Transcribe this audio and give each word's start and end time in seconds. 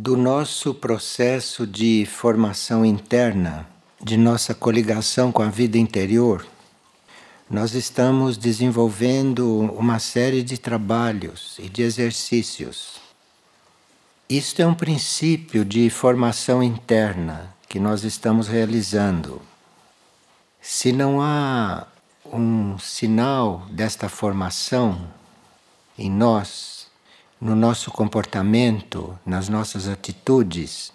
do 0.00 0.16
nosso 0.16 0.72
processo 0.72 1.66
de 1.66 2.06
formação 2.06 2.86
interna, 2.86 3.68
de 4.02 4.16
nossa 4.16 4.54
coligação 4.54 5.30
com 5.30 5.42
a 5.42 5.50
vida 5.50 5.76
interior, 5.76 6.46
nós 7.50 7.74
estamos 7.74 8.38
desenvolvendo 8.38 9.46
uma 9.76 9.98
série 9.98 10.42
de 10.42 10.56
trabalhos 10.56 11.56
e 11.58 11.68
de 11.68 11.82
exercícios. 11.82 12.98
Isto 14.26 14.62
é 14.62 14.66
um 14.66 14.72
princípio 14.72 15.66
de 15.66 15.90
formação 15.90 16.62
interna 16.62 17.54
que 17.68 17.78
nós 17.78 18.02
estamos 18.02 18.48
realizando. 18.48 19.42
Se 20.62 20.92
não 20.92 21.20
há 21.20 21.86
um 22.24 22.78
sinal 22.78 23.66
desta 23.70 24.08
formação 24.08 24.98
em 25.98 26.10
nós, 26.10 26.79
no 27.40 27.56
nosso 27.56 27.90
comportamento, 27.90 29.18
nas 29.24 29.48
nossas 29.48 29.88
atitudes, 29.88 30.92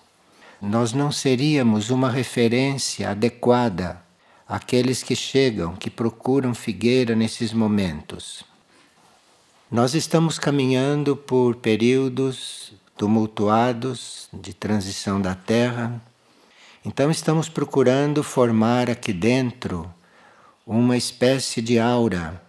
nós 0.62 0.94
não 0.94 1.12
seríamos 1.12 1.90
uma 1.90 2.10
referência 2.10 3.10
adequada 3.10 4.02
àqueles 4.48 5.02
que 5.02 5.16
chegam, 5.16 5.76
que 5.76 5.90
procuram 5.90 6.54
Figueira 6.54 7.16
nesses 7.16 7.52
momentos. 7.52 8.44
Nós 9.72 9.96
estamos 9.96 10.38
caminhando 10.38 11.16
por 11.16 11.56
períodos 11.56 12.74
tumultuados 12.96 14.30
de 14.32 14.54
transição 14.54 15.20
da 15.20 15.34
Terra, 15.34 16.00
então 16.86 17.10
estamos 17.10 17.50
procurando 17.50 18.24
formar 18.24 18.90
aqui 18.90 19.12
dentro 19.12 19.92
uma 20.66 20.96
espécie 20.96 21.62
de 21.62 21.80
aura, 21.80 22.42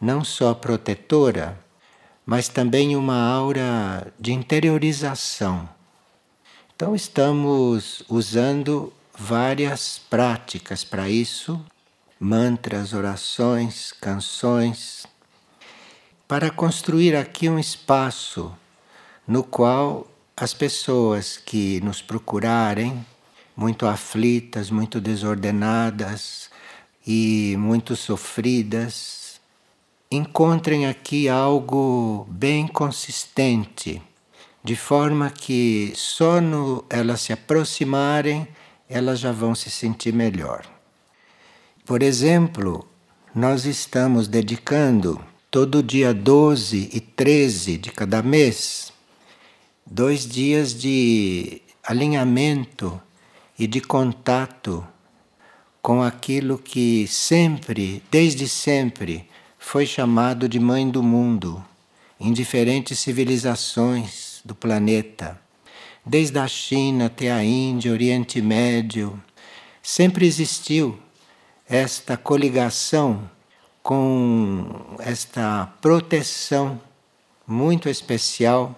não 0.00 0.24
só 0.24 0.52
protetora, 0.52 1.58
mas 2.24 2.48
também 2.48 2.96
uma 2.96 3.20
aura 3.20 4.12
de 4.18 4.32
interiorização. 4.32 5.68
Então, 6.74 6.94
estamos 6.94 8.02
usando 8.08 8.92
várias 9.16 9.98
práticas 9.98 10.84
para 10.84 11.08
isso 11.08 11.60
mantras, 12.20 12.92
orações, 12.92 13.92
canções 13.98 15.06
para 16.28 16.50
construir 16.50 17.16
aqui 17.16 17.48
um 17.48 17.58
espaço 17.58 18.54
no 19.26 19.42
qual 19.42 20.06
as 20.36 20.52
pessoas 20.52 21.38
que 21.38 21.80
nos 21.80 22.02
procurarem, 22.02 23.04
muito 23.56 23.86
aflitas, 23.86 24.70
muito 24.70 25.00
desordenadas 25.00 26.50
e 27.06 27.56
muito 27.58 27.96
sofridas, 27.96 28.92
encontrem 30.12 30.86
aqui 30.86 31.28
algo 31.28 32.26
bem 32.28 32.66
consistente, 32.66 34.02
de 34.64 34.74
forma 34.74 35.30
que 35.30 35.92
só 35.94 36.40
no 36.40 36.84
elas 36.90 37.20
se 37.20 37.32
aproximarem, 37.32 38.48
elas 38.88 39.20
já 39.20 39.30
vão 39.30 39.54
se 39.54 39.70
sentir 39.70 40.12
melhor. 40.12 40.66
Por 41.86 42.02
exemplo, 42.02 42.88
nós 43.32 43.64
estamos 43.66 44.26
dedicando 44.26 45.24
todo 45.48 45.80
dia 45.80 46.12
12 46.12 46.90
e 46.92 47.00
13 47.00 47.78
de 47.78 47.92
cada 47.92 48.20
mês, 48.20 48.92
dois 49.86 50.26
dias 50.26 50.74
de 50.74 51.62
alinhamento 51.84 53.00
e 53.56 53.68
de 53.68 53.80
contato 53.80 54.84
com 55.80 56.02
aquilo 56.02 56.58
que 56.58 57.06
sempre, 57.06 58.02
desde 58.10 58.48
sempre, 58.48 59.29
foi 59.62 59.84
chamado 59.84 60.48
de 60.48 60.58
mãe 60.58 60.90
do 60.90 61.02
mundo 61.02 61.62
em 62.18 62.32
diferentes 62.32 62.98
civilizações 62.98 64.40
do 64.42 64.54
planeta, 64.54 65.38
desde 66.04 66.38
a 66.38 66.48
China 66.48 67.06
até 67.06 67.30
a 67.30 67.44
Índia, 67.44 67.92
Oriente 67.92 68.40
Médio. 68.40 69.22
Sempre 69.82 70.26
existiu 70.26 70.98
esta 71.68 72.16
coligação 72.16 73.30
com 73.82 74.96
esta 74.98 75.72
proteção 75.80 76.80
muito 77.46 77.88
especial 77.88 78.76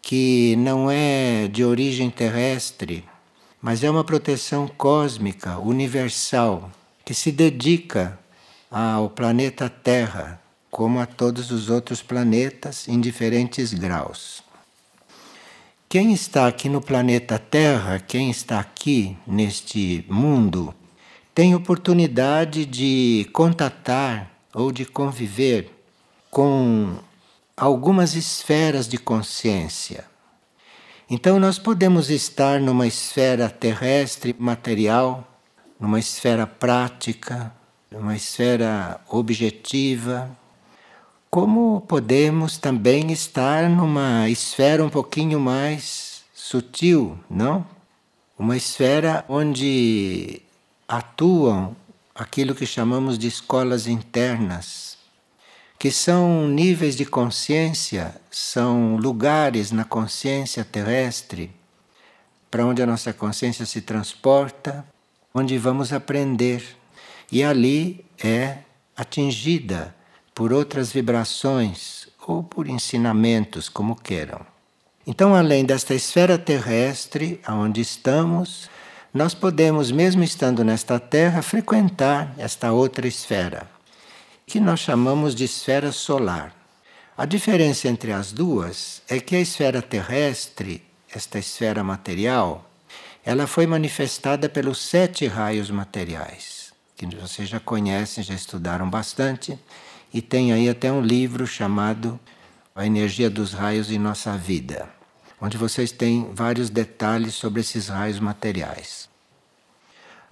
que 0.00 0.56
não 0.56 0.90
é 0.90 1.48
de 1.48 1.62
origem 1.64 2.10
terrestre, 2.10 3.04
mas 3.60 3.84
é 3.84 3.90
uma 3.90 4.02
proteção 4.02 4.66
cósmica, 4.66 5.58
universal, 5.58 6.72
que 7.04 7.14
se 7.14 7.30
dedica 7.30 8.18
ao 8.76 9.08
planeta 9.08 9.70
Terra, 9.70 10.42
como 10.68 10.98
a 10.98 11.06
todos 11.06 11.52
os 11.52 11.70
outros 11.70 12.02
planetas 12.02 12.88
em 12.88 13.00
diferentes 13.00 13.72
graus. 13.72 14.42
Quem 15.88 16.12
está 16.12 16.48
aqui 16.48 16.68
no 16.68 16.80
planeta 16.80 17.38
Terra, 17.38 18.00
quem 18.00 18.32
está 18.32 18.58
aqui 18.58 19.16
neste 19.24 20.04
mundo, 20.08 20.74
tem 21.32 21.54
oportunidade 21.54 22.66
de 22.66 23.30
contatar 23.32 24.28
ou 24.52 24.72
de 24.72 24.84
conviver 24.84 25.70
com 26.28 26.96
algumas 27.56 28.16
esferas 28.16 28.88
de 28.88 28.98
consciência. 28.98 30.04
Então, 31.08 31.38
nós 31.38 31.60
podemos 31.60 32.10
estar 32.10 32.58
numa 32.58 32.88
esfera 32.88 33.48
terrestre 33.48 34.34
material, 34.36 35.40
numa 35.78 36.00
esfera 36.00 36.44
prática, 36.44 37.52
uma 37.90 38.16
esfera 38.16 39.00
objetiva, 39.08 40.30
como 41.30 41.80
podemos 41.82 42.58
também 42.58 43.10
estar 43.12 43.68
numa 43.68 44.28
esfera 44.28 44.84
um 44.84 44.90
pouquinho 44.90 45.40
mais 45.40 46.22
sutil, 46.32 47.18
não? 47.28 47.66
Uma 48.38 48.56
esfera 48.56 49.24
onde 49.28 50.42
atuam 50.86 51.74
aquilo 52.14 52.54
que 52.54 52.66
chamamos 52.66 53.18
de 53.18 53.26
escolas 53.26 53.86
internas, 53.86 54.96
que 55.78 55.90
são 55.90 56.46
níveis 56.48 56.96
de 56.96 57.04
consciência, 57.04 58.14
são 58.30 58.96
lugares 58.96 59.72
na 59.72 59.84
consciência 59.84 60.64
terrestre 60.64 61.50
para 62.54 62.64
onde 62.64 62.80
a 62.80 62.86
nossa 62.86 63.12
consciência 63.12 63.66
se 63.66 63.80
transporta, 63.80 64.84
onde 65.34 65.58
vamos 65.58 65.92
aprender 65.92 66.76
e 67.34 67.42
ali 67.42 68.06
é 68.22 68.58
atingida 68.96 69.92
por 70.32 70.52
outras 70.52 70.92
vibrações 70.92 72.06
ou 72.28 72.44
por 72.44 72.68
ensinamentos, 72.68 73.68
como 73.68 73.96
queiram. 73.96 74.46
Então, 75.04 75.34
além 75.34 75.64
desta 75.64 75.94
esfera 75.94 76.38
terrestre 76.38 77.40
onde 77.48 77.80
estamos, 77.80 78.70
nós 79.12 79.34
podemos, 79.34 79.90
mesmo 79.90 80.22
estando 80.22 80.62
nesta 80.62 81.00
Terra, 81.00 81.42
frequentar 81.42 82.32
esta 82.38 82.70
outra 82.70 83.08
esfera, 83.08 83.68
que 84.46 84.60
nós 84.60 84.78
chamamos 84.78 85.34
de 85.34 85.42
esfera 85.42 85.90
solar. 85.90 86.54
A 87.18 87.26
diferença 87.26 87.88
entre 87.88 88.12
as 88.12 88.30
duas 88.30 89.02
é 89.08 89.18
que 89.18 89.34
a 89.34 89.40
esfera 89.40 89.82
terrestre, 89.82 90.84
esta 91.12 91.40
esfera 91.40 91.82
material, 91.82 92.70
ela 93.24 93.48
foi 93.48 93.66
manifestada 93.66 94.48
pelos 94.48 94.78
sete 94.78 95.26
raios 95.26 95.68
materiais 95.68 96.63
que 97.08 97.16
vocês 97.16 97.48
já 97.48 97.60
conhecem, 97.60 98.22
já 98.24 98.34
estudaram 98.34 98.88
bastante, 98.88 99.58
e 100.12 100.22
tem 100.22 100.52
aí 100.52 100.68
até 100.68 100.92
um 100.92 101.00
livro 101.00 101.46
chamado 101.46 102.18
A 102.74 102.86
Energia 102.86 103.28
dos 103.28 103.52
Raios 103.52 103.90
em 103.90 103.98
Nossa 103.98 104.36
Vida, 104.36 104.88
onde 105.40 105.56
vocês 105.56 105.90
têm 105.90 106.30
vários 106.32 106.70
detalhes 106.70 107.34
sobre 107.34 107.60
esses 107.60 107.88
raios 107.88 108.20
materiais. 108.20 109.08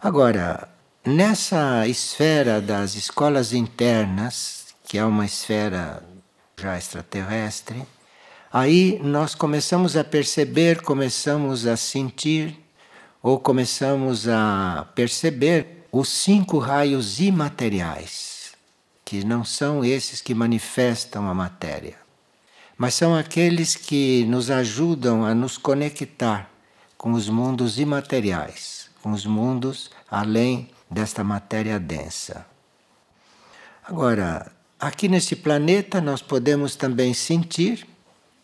Agora, 0.01 0.69
nessa 1.05 1.87
esfera 1.87 2.61
das 2.61 2.95
escolas 2.95 3.53
internas, 3.53 4.67
que 4.87 4.99
é 4.99 5.05
uma 5.05 5.25
esfera 5.25 6.03
já 6.57 6.79
extraterrestre, 6.79 7.83
aí 8.53 9.01
nós 9.03 9.35
começamos 9.35 9.97
a 9.97 10.05
perceber, 10.05 10.83
começamos 10.83 11.67
a 11.67 11.77
sentir, 11.77 12.59
ou 13.23 13.39
começamos 13.39 14.29
a 14.29 14.87
perceber 14.95 15.82
os 15.95 16.09
cinco 16.09 16.57
raios 16.57 17.21
imateriais, 17.21 18.53
que 19.05 19.23
não 19.27 19.45
são 19.45 19.85
esses 19.85 20.23
que 20.23 20.35
manifestam 20.35 21.29
a 21.29 21.35
matéria, 21.35 21.99
mas 22.79 22.95
são 22.95 23.15
aqueles 23.15 23.77
que 23.77 24.25
nos 24.25 24.51
ajudam 24.51 25.23
a 25.23 25.35
nos 25.35 25.59
conectar 25.59 26.51
com 26.97 27.13
os 27.13 27.29
mundos 27.29 27.79
imateriais, 27.79 28.89
com 29.03 29.13
os 29.13 29.27
mundos 29.27 29.91
além 30.11 30.71
desta 30.91 31.23
matéria 31.23 31.79
densa. 31.79 32.47
Agora, 33.85 34.51
aqui 34.81 35.09
nesse 35.09 35.37
planeta 35.37 36.01
nós 36.01 36.23
podemos 36.23 36.75
também 36.75 37.13
sentir 37.13 37.87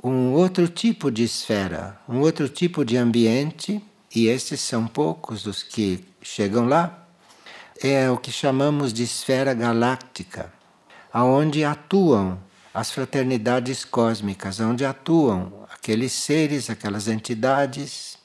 um 0.05 0.33
outro 0.35 0.69
tipo 0.69 1.11
de 1.11 1.23
esfera, 1.23 1.99
um 2.06 2.21
outro 2.21 2.47
tipo 2.47 2.85
de 2.85 2.99
ambiente, 2.99 3.83
e 4.15 4.27
esses 4.27 4.61
são 4.61 4.87
poucos 4.87 5.47
os 5.47 5.62
que 5.62 6.05
chegam 6.21 6.69
lá, 6.69 7.07
é 7.81 8.11
o 8.11 8.17
que 8.17 8.33
chamamos 8.33 8.93
de 8.93 9.05
esfera 9.05 9.55
galáctica, 9.55 10.53
aonde 11.13 11.65
atuam 11.65 12.39
as 12.75 12.91
fraternidades 12.91 13.85
cósmicas, 13.85 14.59
onde 14.61 14.85
atuam 14.85 15.65
aqueles 15.73 16.13
seres, 16.13 16.69
aquelas 16.69 17.09
entidades, 17.09 18.19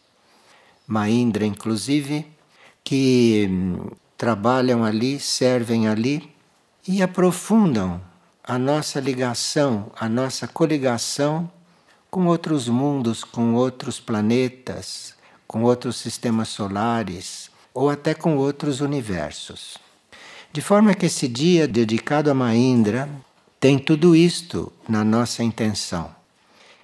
Maindra 0.88 1.46
inclusive, 1.46 2.28
que 2.84 3.48
hum, 3.50 3.90
trabalham 4.18 4.84
ali, 4.84 5.20
servem 5.20 5.88
ali 5.88 6.30
e 6.88 7.02
aprofundam 7.02 8.02
a 8.44 8.58
nossa 8.58 9.00
ligação, 9.00 9.92
a 9.98 10.10
nossa 10.10 10.48
coligação 10.48 11.50
com 12.12 12.26
outros 12.26 12.68
mundos, 12.68 13.24
com 13.24 13.54
outros 13.54 14.00
planetas, 14.00 15.16
com 15.48 15.64
outros 15.64 15.96
sistemas 15.98 16.50
solares 16.50 17.53
ou 17.74 17.90
até 17.90 18.14
com 18.14 18.38
outros 18.38 18.82
universos. 18.82 19.78
De 20.52 20.62
forma 20.62 20.94
que 20.94 21.08
esse 21.08 21.28
dia 21.28 21.68
dedicado 21.68 22.30
a 22.30 22.34
Maindra 22.34 23.10
tem 23.60 23.80
tudo 23.80 24.16
isto 24.16 24.72
na 24.88 25.04
nossa 25.04 25.44
intenção. 25.44 26.14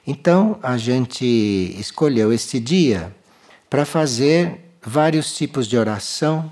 Então 0.07 0.57
a 0.63 0.77
gente 0.77 1.25
escolheu 1.77 2.33
este 2.33 2.59
dia 2.59 3.15
para 3.69 3.85
fazer 3.85 4.59
vários 4.81 5.35
tipos 5.35 5.67
de 5.67 5.77
oração, 5.77 6.51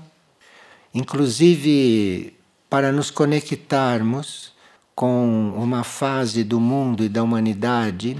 inclusive 0.94 2.34
para 2.70 2.92
nos 2.92 3.10
conectarmos 3.10 4.52
com 4.94 5.52
uma 5.56 5.82
fase 5.82 6.44
do 6.44 6.60
mundo 6.60 7.04
e 7.04 7.08
da 7.08 7.22
humanidade 7.22 8.16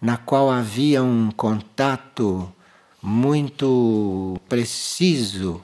na 0.00 0.16
qual 0.16 0.50
havia 0.50 1.02
um 1.02 1.30
contato 1.30 2.52
muito 3.02 4.40
preciso 4.48 5.60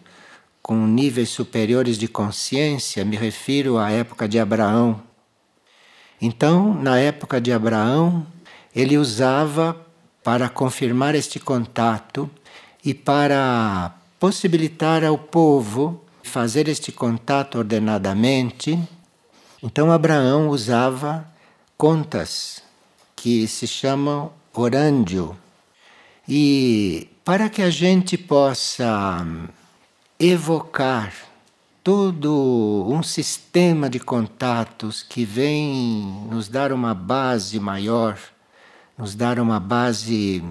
com 0.61 0.87
níveis 0.87 1.31
superiores 1.31 1.97
de 1.97 2.09
consciência, 2.09 3.05
me 3.05 3.17
refiro 3.17 3.79
à 3.79 3.91
época 3.91 4.29
de 4.29 4.39
Abraão. 4.39 5.01
Então, 6.21 6.75
na 6.75 6.99
época 6.99 7.41
de 7.41 7.53
Abraão, 7.53 8.27
ele 8.75 8.99
usava 8.99 9.87
para 10.23 10.49
confirmar 10.49 11.15
este 11.15 11.39
contato 11.39 12.29
e 12.85 12.93
para 12.93 13.95
possibilitar 14.19 15.05
ao 15.05 15.17
povo 15.17 16.05
fazer 16.23 16.69
este 16.69 16.93
contato 16.93 17.59
ordenadamente. 17.59 18.79
Então, 19.63 19.91
Abraão 19.91 20.49
usava 20.49 21.27
contas 21.77 22.63
que 23.17 23.47
se 23.47 23.67
chamam 23.67 24.33
orândio. 24.53 25.37
E 26.29 27.09
para 27.29 27.51
que 27.51 27.61
a 27.61 27.69
gente 27.69 28.17
possa 28.17 29.27
evocar 30.19 31.13
todo 31.85 32.87
um 32.89 33.03
sistema 33.03 33.91
de 33.91 34.01
contatos 34.01 35.03
que 35.03 35.27
vem 35.27 36.27
nos 36.31 36.49
dar 36.49 36.73
uma 36.73 36.95
base 36.95 37.61
maior, 37.61 38.19
nos 38.97 39.15
dar 39.15 39.39
uma 39.39 39.61
base 39.61 40.43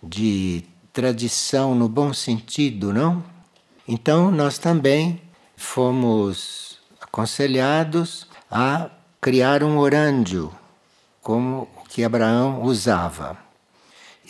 de 0.00 0.64
tradição 0.92 1.74
no 1.74 1.88
bom 1.88 2.14
sentido, 2.14 2.92
não? 2.92 3.24
Então 3.88 4.30
nós 4.30 4.58
também 4.58 5.20
fomos 5.56 6.78
aconselhados 7.00 8.28
a 8.48 8.88
criar 9.20 9.64
um 9.64 9.76
orândio, 9.76 10.52
como 11.20 11.68
o 11.78 11.88
que 11.88 12.04
Abraão 12.04 12.62
usava. 12.62 13.36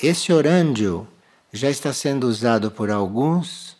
Esse 0.03 0.33
orândio 0.33 1.07
já 1.53 1.69
está 1.69 1.93
sendo 1.93 2.27
usado 2.27 2.71
por 2.71 2.91
alguns 2.91 3.77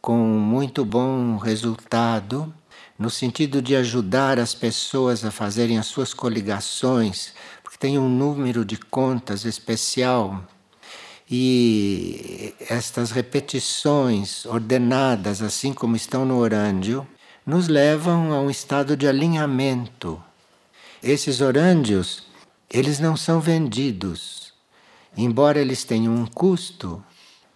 com 0.00 0.18
muito 0.18 0.84
bom 0.84 1.36
resultado, 1.36 2.52
no 2.98 3.08
sentido 3.08 3.62
de 3.62 3.74
ajudar 3.76 4.38
as 4.38 4.54
pessoas 4.54 5.24
a 5.24 5.30
fazerem 5.30 5.78
as 5.78 5.86
suas 5.86 6.12
coligações, 6.12 7.32
porque 7.62 7.78
tem 7.78 7.98
um 7.98 8.08
número 8.08 8.64
de 8.64 8.76
contas 8.76 9.44
especial. 9.44 10.44
E 11.30 12.54
estas 12.68 13.10
repetições 13.10 14.44
ordenadas, 14.46 15.40
assim 15.42 15.72
como 15.72 15.96
estão 15.96 16.24
no 16.24 16.38
orândio, 16.38 17.06
nos 17.46 17.68
levam 17.68 18.32
a 18.32 18.40
um 18.40 18.50
estado 18.50 18.96
de 18.96 19.06
alinhamento. 19.06 20.22
Esses 21.02 21.40
orândios, 21.40 22.24
eles 22.68 22.98
não 22.98 23.16
são 23.16 23.40
vendidos. 23.40 24.39
Embora 25.16 25.60
eles 25.60 25.84
tenham 25.84 26.14
um 26.14 26.26
custo, 26.26 27.02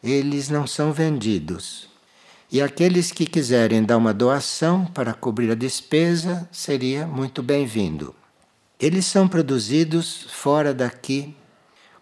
eles 0.03 0.49
não 0.49 0.67
são 0.67 0.93
vendidos. 0.93 1.89
E 2.51 2.61
aqueles 2.61 3.11
que 3.11 3.27
quiserem 3.27 3.83
dar 3.83 3.97
uma 3.97 4.15
doação 4.15 4.85
para 4.87 5.15
cobrir 5.15 5.51
a 5.51 5.55
despesa 5.55 6.49
seria 6.53 7.07
muito 7.07 7.43
bem-vindo. 7.43 8.15
Eles 8.79 9.07
são 9.07 9.27
produzidos 9.27 10.27
fora 10.29 10.75
daqui. 10.75 11.35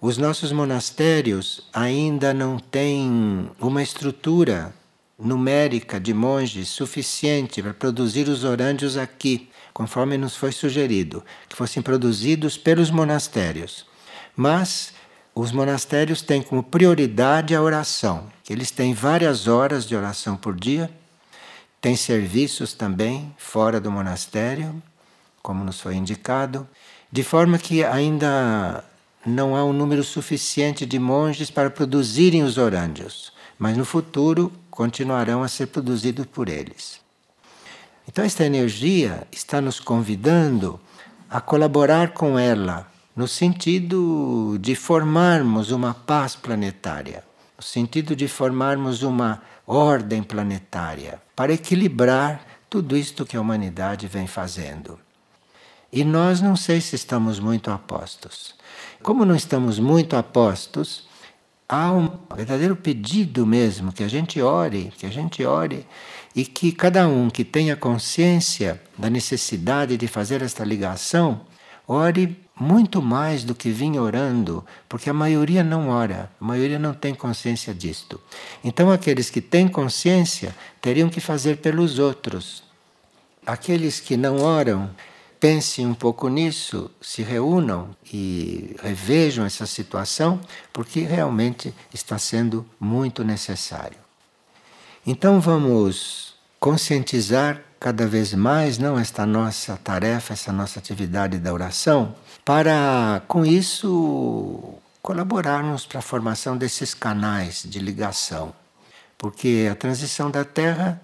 Os 0.01 0.19
nossos 0.19 0.51
monastérios 0.51 1.69
ainda 1.73 2.35
não 2.35 2.59
têm 2.59 3.49
uma 3.61 3.83
estrutura 3.83 4.75
numérica 5.19 6.01
de 6.01 6.13
monges 6.13 6.69
suficiente 6.69 7.63
para 7.63 7.73
produzir 7.73 8.29
os 8.29 8.43
orândios 8.43 8.97
aqui, 8.97 9.49
conforme 9.73 10.19
nos 10.19 10.35
foi 10.35 10.51
sugerido, 10.51 11.25
que 11.49 11.55
fossem 11.55 11.83
produzidos 11.83 12.57
pelos 12.57 12.91
monastérios. 12.91 13.87
Mas 14.35 14.92
os 15.35 15.51
monastérios 15.51 16.21
têm 16.21 16.43
como 16.43 16.63
prioridade 16.63 17.55
a 17.55 17.63
oração. 17.63 18.27
Eles 18.49 18.71
têm 18.71 18.93
várias 18.93 19.49
horas 19.49 19.87
de 19.87 19.97
oração 19.97 20.37
por 20.37 20.55
dia, 20.55 20.91
têm 21.81 21.97
serviços 21.97 22.75
também 22.75 23.35
fora 23.39 23.81
do 23.81 23.91
monastério, 23.91 24.83
como 25.43 25.65
nos 25.65 25.81
foi 25.81 25.95
indicado, 25.95 26.69
de 27.11 27.23
forma 27.23 27.59
que 27.59 27.83
ainda 27.83 28.85
não 29.25 29.57
há 29.57 29.65
um 29.65 29.73
número 29.73 30.05
suficiente 30.05 30.85
de 30.85 30.99
monges 30.99 31.51
para 31.51 31.71
produzirem 31.71 32.43
os 32.43 32.59
orândios, 32.59 33.33
mas 33.59 33.77
no 33.77 33.85
futuro 33.85 34.53
continuarão 34.71 35.43
a 35.43 35.49
ser 35.49 35.69
produzidos 35.69 36.27
por 36.27 36.49
eles. 36.49 37.01
Então, 38.07 38.25
esta 38.25 38.45
energia 38.45 39.27
está 39.31 39.61
nos 39.61 39.79
convidando 39.79 40.79
a 41.31 41.41
colaborar 41.41 42.11
com 42.11 42.39
ela 42.39 42.92
no 43.15 43.29
sentido 43.29 44.57
de 44.61 44.75
formarmos 44.75 45.71
uma 45.71 45.93
paz 45.93 46.35
planetária, 46.35 47.23
no 47.57 47.63
sentido 47.63 48.17
de 48.17 48.27
formarmos 48.27 49.03
uma 49.03 49.43
ordem 49.67 50.23
planetária, 50.23 51.21
para 51.37 51.53
equilibrar 51.53 52.45
tudo 52.71 52.97
isto 52.97 53.27
que 53.27 53.37
a 53.37 53.41
humanidade 53.41 54.07
vem 54.07 54.27
fazendo. 54.27 54.99
E 55.93 56.05
nós 56.05 56.41
não 56.41 56.57
sei 56.57 56.81
se 56.81 56.97
estamos 56.97 57.39
muito 57.39 57.71
apostos. 57.71 58.55
Como 59.03 59.27
não 59.27 59.35
estamos 59.35 59.79
muito 59.79 60.17
apostos, 60.17 61.07
há 61.69 61.93
um 61.93 62.19
verdadeiro 62.35 62.75
pedido 62.75 63.47
mesmo 63.47 63.93
que 63.93 64.03
a 64.03 64.09
gente 64.09 64.41
ore, 64.41 64.91
que 64.97 65.05
a 65.05 65.11
gente 65.11 65.45
ore 65.45 65.87
e 66.35 66.47
que 66.47 66.73
cada 66.73 67.07
um 67.07 67.29
que 67.29 67.45
tenha 67.45 67.77
consciência 67.77 68.81
da 68.97 69.11
necessidade 69.11 69.99
de 69.99 70.09
fazer 70.09 70.41
esta 70.41 70.65
ligação, 70.65 71.43
ore 71.87 72.42
muito 72.59 73.01
mais 73.01 73.45
do 73.45 73.55
que 73.55 73.71
vinha 73.71 74.01
orando, 74.01 74.65
porque 74.89 75.09
a 75.09 75.15
maioria 75.15 75.65
não 75.65 75.89
ora, 75.89 76.31
a 76.41 76.45
maioria 76.45 76.79
não 76.79 76.93
tem 76.93 77.15
consciência 77.15 77.75
disto. 77.75 78.21
Então, 78.63 78.91
aqueles 78.91 79.31
que 79.31 79.41
têm 79.41 79.69
consciência 79.69 80.55
teriam 80.81 81.09
que 81.09 81.21
fazer 81.21 81.59
pelos 81.59 81.99
outros. 81.99 82.63
Aqueles 83.45 83.99
que 83.99 84.17
não 84.17 84.41
oram, 84.41 84.91
pensem 85.41 85.87
um 85.87 85.95
pouco 85.95 86.29
nisso, 86.29 86.91
se 87.01 87.23
reúnam 87.23 87.97
e 88.13 88.77
revejam 88.81 89.45
essa 89.45 89.67
situação, 89.67 90.41
porque 90.73 91.01
realmente 91.01 91.75
está 91.93 92.17
sendo 92.19 92.65
muito 92.79 93.25
necessário. 93.25 93.99
Então, 95.05 95.41
vamos 95.41 96.35
conscientizar 96.61 97.61
cada 97.81 98.07
vez 98.07 98.33
mais 98.33 98.79
não 98.79 98.97
esta 98.97 99.27
nossa 99.27 99.77
tarefa, 99.77 100.35
essa 100.35 100.53
nossa 100.53 100.79
atividade 100.79 101.41
da 101.41 101.53
oração 101.53 102.15
para, 102.45 103.23
com 103.29 103.45
isso, 103.45 104.75
colaborarmos 105.01 105.87
para 105.87 105.99
a 105.99 106.03
formação 106.03 106.57
desses 106.57 106.95
canais 106.95 107.65
de 107.67 107.79
ligação. 107.79 108.55
Porque 109.17 109.69
a 109.71 109.75
transição 109.75 110.31
da 110.31 110.45
Terra 110.45 111.01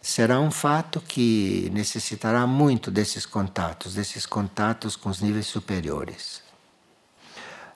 será 0.00 0.40
um 0.40 0.50
fato 0.50 1.00
que 1.00 1.70
necessitará 1.72 2.46
muito 2.46 2.90
desses 2.90 3.24
contatos, 3.24 3.94
desses 3.94 4.26
contatos 4.26 4.96
com 4.96 5.08
os 5.08 5.20
níveis 5.20 5.46
superiores. 5.46 6.42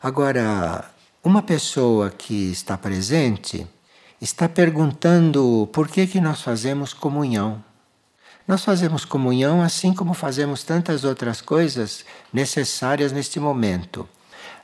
Agora, 0.03 0.91
uma 1.23 1.43
pessoa 1.43 2.11
que 2.11 2.51
está 2.51 2.77
presente 2.77 3.67
está 4.21 4.49
perguntando 4.49 5.69
por 5.73 5.89
que, 5.89 6.07
que 6.07 6.21
nós 6.21 6.43
fazemos 6.43 6.93
comunhão. 6.93 7.65
Nós 8.47 8.65
fazemos 8.65 9.05
comunhão 9.05 9.61
assim 9.61 9.93
como 9.93 10.15
fazemos 10.15 10.63
tantas 10.63 11.03
outras 11.03 11.41
coisas 11.41 12.05
necessárias 12.33 13.11
neste 13.11 13.41
momento. 13.41 14.09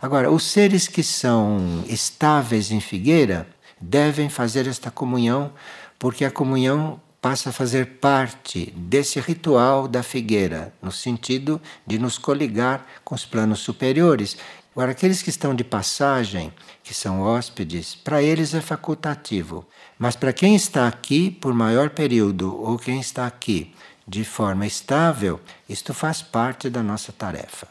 Agora, 0.01 0.31
os 0.31 0.45
seres 0.45 0.87
que 0.87 1.03
são 1.03 1.85
estáveis 1.89 2.71
em 2.71 2.81
figueira 2.81 3.47
devem 3.81 4.29
fazer 4.29 4.69
esta 4.69 4.91
comunhão, 4.91 5.53
porque 5.99 6.25
a 6.25 6.31
comunhão 6.31 7.01
passa 7.21 7.51
a 7.51 7.53
fazer 7.53 7.99
parte 8.01 8.73
desse 8.77 9.21
ritual 9.21 9.87
da 9.87 10.03
figueira, 10.03 10.73
no 10.83 10.91
sentido 10.91 11.61
de 11.87 11.99
nos 11.99 12.19
coligar 12.19 12.85
com 13.05 13.15
os 13.15 13.25
planos 13.25 13.61
superiores. 13.61 14.37
Agora, 14.75 14.93
aqueles 14.93 15.21
que 15.21 15.29
estão 15.29 15.55
de 15.55 15.63
passagem, 15.63 16.53
que 16.83 16.95
são 16.95 17.21
hóspedes, 17.21 17.95
para 17.95 18.23
eles 18.23 18.55
é 18.55 18.61
facultativo. 18.61 19.67
Mas 19.99 20.17
para 20.17 20.33
quem 20.33 20.57
está 20.57 20.89
aqui 20.89 21.31
por 21.31 21.53
maior 21.53 21.91
período 21.91 22.59
ou 22.59 22.79
quem 22.79 22.99
está 22.99 23.27
aqui 23.27 23.75
de 24.09 24.25
forma 24.25 24.67
estável, 24.67 25.39
isto 25.69 25.93
faz 25.93 26.23
parte 26.23 26.71
da 26.71 26.83
nossa 26.83 27.13
tarefa. 27.13 27.69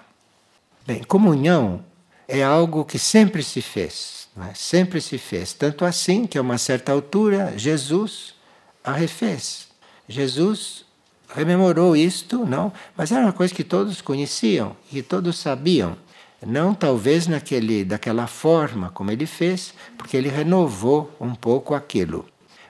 Bem, 0.86 1.04
comunhão 1.04 1.84
é 2.28 2.44
algo 2.44 2.86
que 2.86 2.98
sempre 2.98 3.44
se 3.44 3.62
fez, 3.62 4.30
é? 4.50 4.54
sempre 4.54 5.02
se 5.02 5.18
fez. 5.18 5.54
Tanto 5.54 5.84
assim 5.84 6.26
que 6.26 6.38
a 6.38 6.42
uma 6.42 6.58
certa 6.58 6.92
altura 6.92 7.54
Jesus 7.58 8.36
a 8.84 8.92
refez. 8.92 9.68
Jesus 10.08 10.86
rememorou 11.30 11.96
isto, 11.96 12.46
não? 12.46 12.72
Mas 12.96 13.12
era 13.12 13.26
uma 13.26 13.34
coisa 13.34 13.54
que 13.54 13.64
todos 13.64 14.02
conheciam, 14.02 14.76
que 14.90 15.02
todos 15.02 15.38
sabiam. 15.38 15.98
Não 16.46 16.74
talvez 16.74 17.28
naquele, 17.28 17.86
daquela 17.86 18.26
forma 18.26 18.90
como 18.90 19.12
ele 19.12 19.28
fez, 19.28 19.74
porque 19.98 20.18
ele 20.18 20.30
renovou 20.30 21.12
um 21.20 21.36
pouco 21.36 21.76
aquilo. 21.76 22.26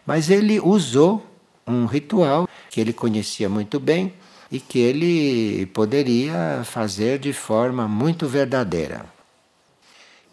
Mas 0.06 0.30
ele 0.30 0.60
usou 0.60 1.26
um 1.66 1.86
ritual 1.86 2.50
que 2.70 2.82
ele 2.82 2.92
conhecia 2.92 3.48
muito 3.48 3.80
bem 3.80 4.14
e 4.52 4.60
que 4.60 4.80
ele 4.80 5.66
poderia 5.68 6.64
fazer 6.66 7.18
de 7.18 7.32
forma 7.32 7.88
muito 7.88 8.28
verdadeira. 8.28 9.06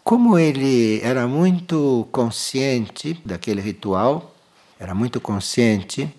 Como 0.03 0.37
ele 0.37 0.99
era 1.01 1.27
muito 1.27 2.07
consciente 2.11 3.21
daquele 3.23 3.61
ritual, 3.61 4.35
era 4.77 4.93
muito 4.93 5.21
consciente, 5.21 6.13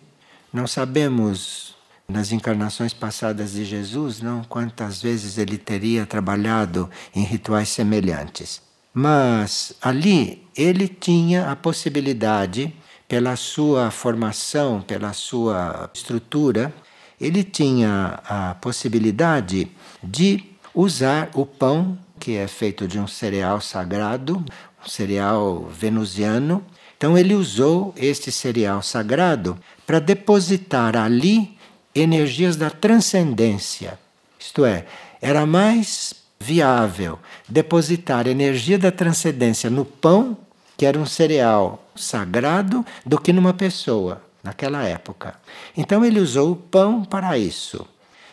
não 0.53 0.67
sabemos 0.67 1.75
nas 2.11 2.33
encarnações 2.33 2.93
passadas 2.93 3.53
de 3.53 3.65
Jesus, 3.65 4.21
não 4.21 4.43
quantas 4.45 5.01
vezes 5.01 5.39
ele 5.39 5.57
teria 5.57 6.05
trabalhado 6.05 6.91
em 7.15 7.23
rituais 7.23 7.69
semelhantes. 7.69 8.61
Mas 8.93 9.73
ali 9.81 10.45
ele 10.57 10.89
tinha 10.89 11.51
a 11.51 11.57
possibilidade, 11.57 12.75
pela 13.09 13.35
sua 13.37 13.91
formação, 13.91 14.81
pela 14.81 15.13
sua 15.13 15.91
estrutura, 15.95 16.73
ele 17.21 17.43
tinha 17.43 18.21
a 18.25 18.55
possibilidade 18.55 19.69
de 20.03 20.45
usar 20.75 21.31
o 21.35 21.45
pão, 21.45 21.99
que 22.19 22.37
é 22.37 22.47
feito 22.47 22.87
de 22.87 22.99
um 22.99 23.07
cereal 23.07 23.61
sagrado, 23.61 24.45
um 24.85 24.89
cereal 24.89 25.69
venusiano. 25.69 26.65
Então 26.97 27.17
ele 27.17 27.35
usou 27.35 27.93
este 27.97 28.31
cereal 28.31 28.83
sagrado 28.83 29.59
para 29.87 29.99
depositar 29.99 30.97
ali 30.97 31.59
energias 31.95 32.57
da 32.57 32.71
transcendência. 32.71 33.99
Isto 34.39 34.65
é, 34.65 34.87
era 35.21 35.45
mais 35.45 36.15
viável 36.39 37.19
depositar 37.49 38.27
energia 38.27 38.79
da 38.79 38.91
transcendência 38.91 39.69
no 39.69 39.85
pão, 39.85 40.37
que 40.77 40.87
era 40.87 40.99
um 40.99 41.05
cereal 41.05 41.85
sagrado, 41.95 42.85
do 43.05 43.21
que 43.21 43.33
numa 43.33 43.53
pessoa, 43.53 44.23
naquela 44.43 44.83
época. 44.85 45.35
Então 45.77 46.05
ele 46.05 46.21
usou 46.21 46.53
o 46.53 46.57
pão 46.57 47.05
para 47.05 47.37
isso. 47.37 47.87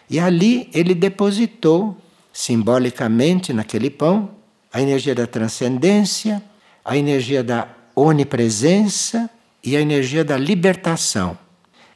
E 0.09 0.19
ali 0.19 0.69
ele 0.73 0.95
depositou, 0.95 1.97
simbolicamente 2.31 3.51
naquele 3.51 3.89
pão, 3.89 4.29
a 4.71 4.81
energia 4.81 5.13
da 5.13 5.27
transcendência, 5.27 6.41
a 6.85 6.95
energia 6.95 7.43
da 7.43 7.67
onipresença 7.93 9.29
e 9.61 9.75
a 9.75 9.81
energia 9.81 10.23
da 10.23 10.37
libertação 10.37 11.37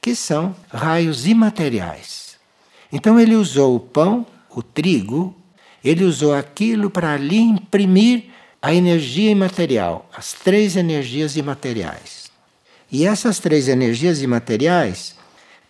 que 0.02 0.16
são 0.16 0.56
raios 0.74 1.28
imateriais. 1.28 2.36
Então 2.92 3.20
ele 3.20 3.36
usou 3.36 3.76
o 3.76 3.80
pão, 3.80 4.26
o 4.50 4.64
trigo, 4.64 5.36
ele 5.84 6.04
usou 6.04 6.34
aquilo 6.34 6.90
para 6.90 7.14
ali 7.14 7.38
imprimir 7.38 8.26
a 8.62 8.74
energia 8.74 9.30
imaterial, 9.30 10.10
as 10.16 10.34
três 10.34 10.76
energias 10.76 11.36
imateriais. 11.38 12.32
E 12.92 13.06
essas 13.06 13.40
três 13.40 13.68
energias 13.68 14.22
imateriais 14.22 15.16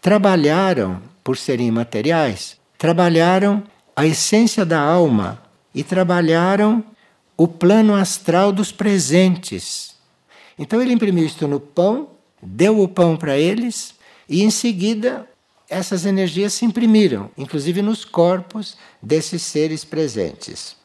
trabalharam, 0.02 1.02
por 1.24 1.38
serem 1.38 1.68
imateriais, 1.68 2.58
trabalharam 2.78 3.64
a 3.96 4.08
essência 4.08 4.66
da 4.66 4.80
alma 4.80 5.42
e 5.76 5.84
trabalharam 5.84 6.84
o 7.38 7.48
plano 7.48 7.94
astral 7.94 8.52
dos 8.52 8.72
presentes. 8.72 9.96
Então 10.58 10.82
ele 10.82 10.94
imprimiu 10.94 11.26
isto 11.26 11.48
no 11.48 11.60
pão, 11.60 12.10
deu 12.42 12.80
o 12.82 12.88
pão 12.88 13.16
para 13.16 13.38
eles 13.38 13.94
e 14.32 14.44
em 14.44 14.50
seguida, 14.50 15.30
essas 15.70 16.06
energias 16.06 16.54
se 16.54 16.64
imprimiram, 16.64 17.30
inclusive 17.38 17.82
nos 17.82 18.06
corpos 18.06 18.78
desses 19.02 19.42
seres 19.42 19.84
presentes. 19.84 20.78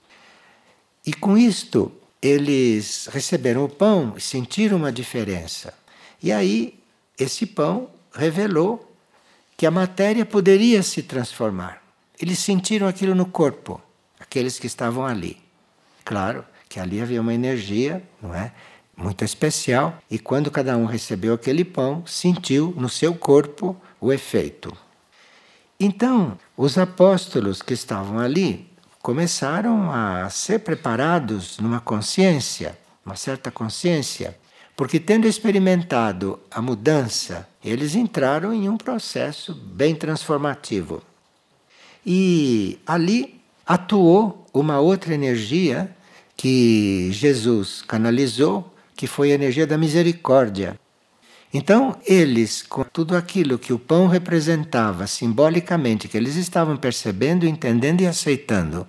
E 1.07 1.13
com 1.15 1.39
isto, 1.39 1.93
eles 2.21 3.09
receberam 3.13 3.65
o 3.65 3.69
pão 3.69 4.15
e 4.17 4.21
sentiram 4.21 4.77
uma 4.77 4.91
diferença. 4.91 5.73
E 6.21 6.33
aí, 6.33 6.77
esse 7.17 7.47
pão 7.47 7.89
revelou 8.13 8.93
que 9.57 9.65
a 9.65 9.71
matéria 9.71 10.27
poderia 10.27 10.83
se 10.83 11.05
transformar. 11.05 11.81
Eles 12.21 12.41
sentiram 12.41 12.89
aquilo 12.89 13.15
no 13.15 13.27
corpo, 13.27 13.81
aqueles 14.19 14.59
que 14.59 14.67
estavam 14.67 15.07
ali. 15.07 15.39
Claro 16.05 16.45
que 16.69 16.81
ali 16.81 17.01
havia 17.01 17.21
uma 17.21 17.33
energia, 17.33 18.03
não 18.21 18.35
é? 18.35 18.53
Muito 18.97 19.25
especial, 19.25 19.99
e 20.11 20.19
quando 20.19 20.51
cada 20.51 20.77
um 20.77 20.87
recebeu 20.87 21.35
aquele 21.35 21.65
pão, 21.65 22.03
sentiu 22.07 22.73
no 22.77 22.89
seu 22.89 23.15
corpo 23.15 23.77
o 24.01 24.13
efeito. 24.13 24.77
Então, 25.79 26.39
os 26.57 26.79
apóstolos 26.79 27.61
que 27.61 27.75
estavam 27.75 28.19
ali 28.19 28.67
começaram 29.03 29.91
a 29.93 30.29
ser 30.31 30.61
preparados 30.61 31.59
numa 31.59 31.81
consciência, 31.81 32.79
uma 33.05 33.15
certa 33.15 33.51
consciência, 33.51 34.37
porque 34.75 34.99
tendo 34.99 35.27
experimentado 35.27 36.41
a 36.51 36.61
mudança, 36.61 37.49
eles 37.65 37.95
entraram 37.95 38.53
em 38.53 38.69
um 38.69 38.77
processo 38.77 39.55
bem 39.55 39.95
transformativo. 39.95 41.03
E 42.05 42.79
ali 42.87 43.41
atuou 43.67 44.47
uma 44.53 44.81
outra 44.81 45.13
energia 45.15 45.95
que 46.37 47.09
Jesus 47.13 47.83
canalizou 47.83 48.73
que 48.97 49.07
foi 49.07 49.31
a 49.31 49.35
energia 49.35 49.67
da 49.67 49.77
misericórdia. 49.77 50.79
Então, 51.53 51.97
eles, 52.05 52.63
com 52.63 52.83
tudo 52.83 53.17
aquilo 53.17 53.59
que 53.59 53.73
o 53.73 53.79
pão 53.79 54.09
representava 54.09 55.07
simbolicamente, 55.07 56.09
que 56.09 56.17
eles 56.17 56.37
estavam 56.37 56.77
percebendo, 56.77 57.47
entendendo 57.47 58.01
e 58.01 58.07
aceitando, 58.07 58.87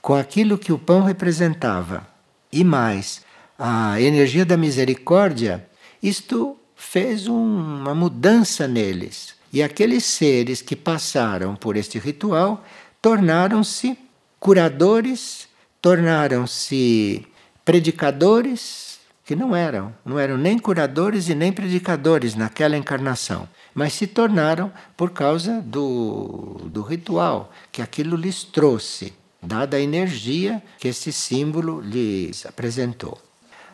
com 0.00 0.14
aquilo 0.14 0.58
que 0.58 0.72
o 0.72 0.78
pão 0.78 1.02
representava, 1.02 2.06
e 2.50 2.64
mais 2.64 3.22
a 3.58 4.00
energia 4.00 4.44
da 4.44 4.56
misericórdia, 4.56 5.66
isto 6.02 6.56
fez 6.74 7.28
um, 7.28 7.80
uma 7.80 7.94
mudança 7.94 8.66
neles. 8.66 9.34
E 9.52 9.62
aqueles 9.62 10.04
seres 10.04 10.60
que 10.60 10.74
passaram 10.74 11.54
por 11.54 11.76
este 11.76 11.98
ritual 11.98 12.64
tornaram-se 13.00 13.96
curadores, 14.40 15.46
tornaram-se 15.80 17.24
predicadores, 17.64 18.91
que 19.32 19.36
não 19.36 19.56
eram, 19.56 19.94
não 20.04 20.18
eram 20.18 20.36
nem 20.36 20.58
curadores 20.58 21.30
e 21.30 21.34
nem 21.34 21.50
predicadores 21.50 22.34
naquela 22.34 22.76
encarnação, 22.76 23.48
mas 23.72 23.94
se 23.94 24.06
tornaram 24.06 24.70
por 24.94 25.08
causa 25.10 25.62
do, 25.62 26.60
do 26.66 26.82
ritual 26.82 27.50
que 27.72 27.80
aquilo 27.80 28.14
lhes 28.14 28.44
trouxe, 28.44 29.14
dada 29.42 29.78
a 29.78 29.80
energia 29.80 30.62
que 30.78 30.86
esse 30.86 31.10
símbolo 31.10 31.80
lhes 31.80 32.44
apresentou. 32.44 33.18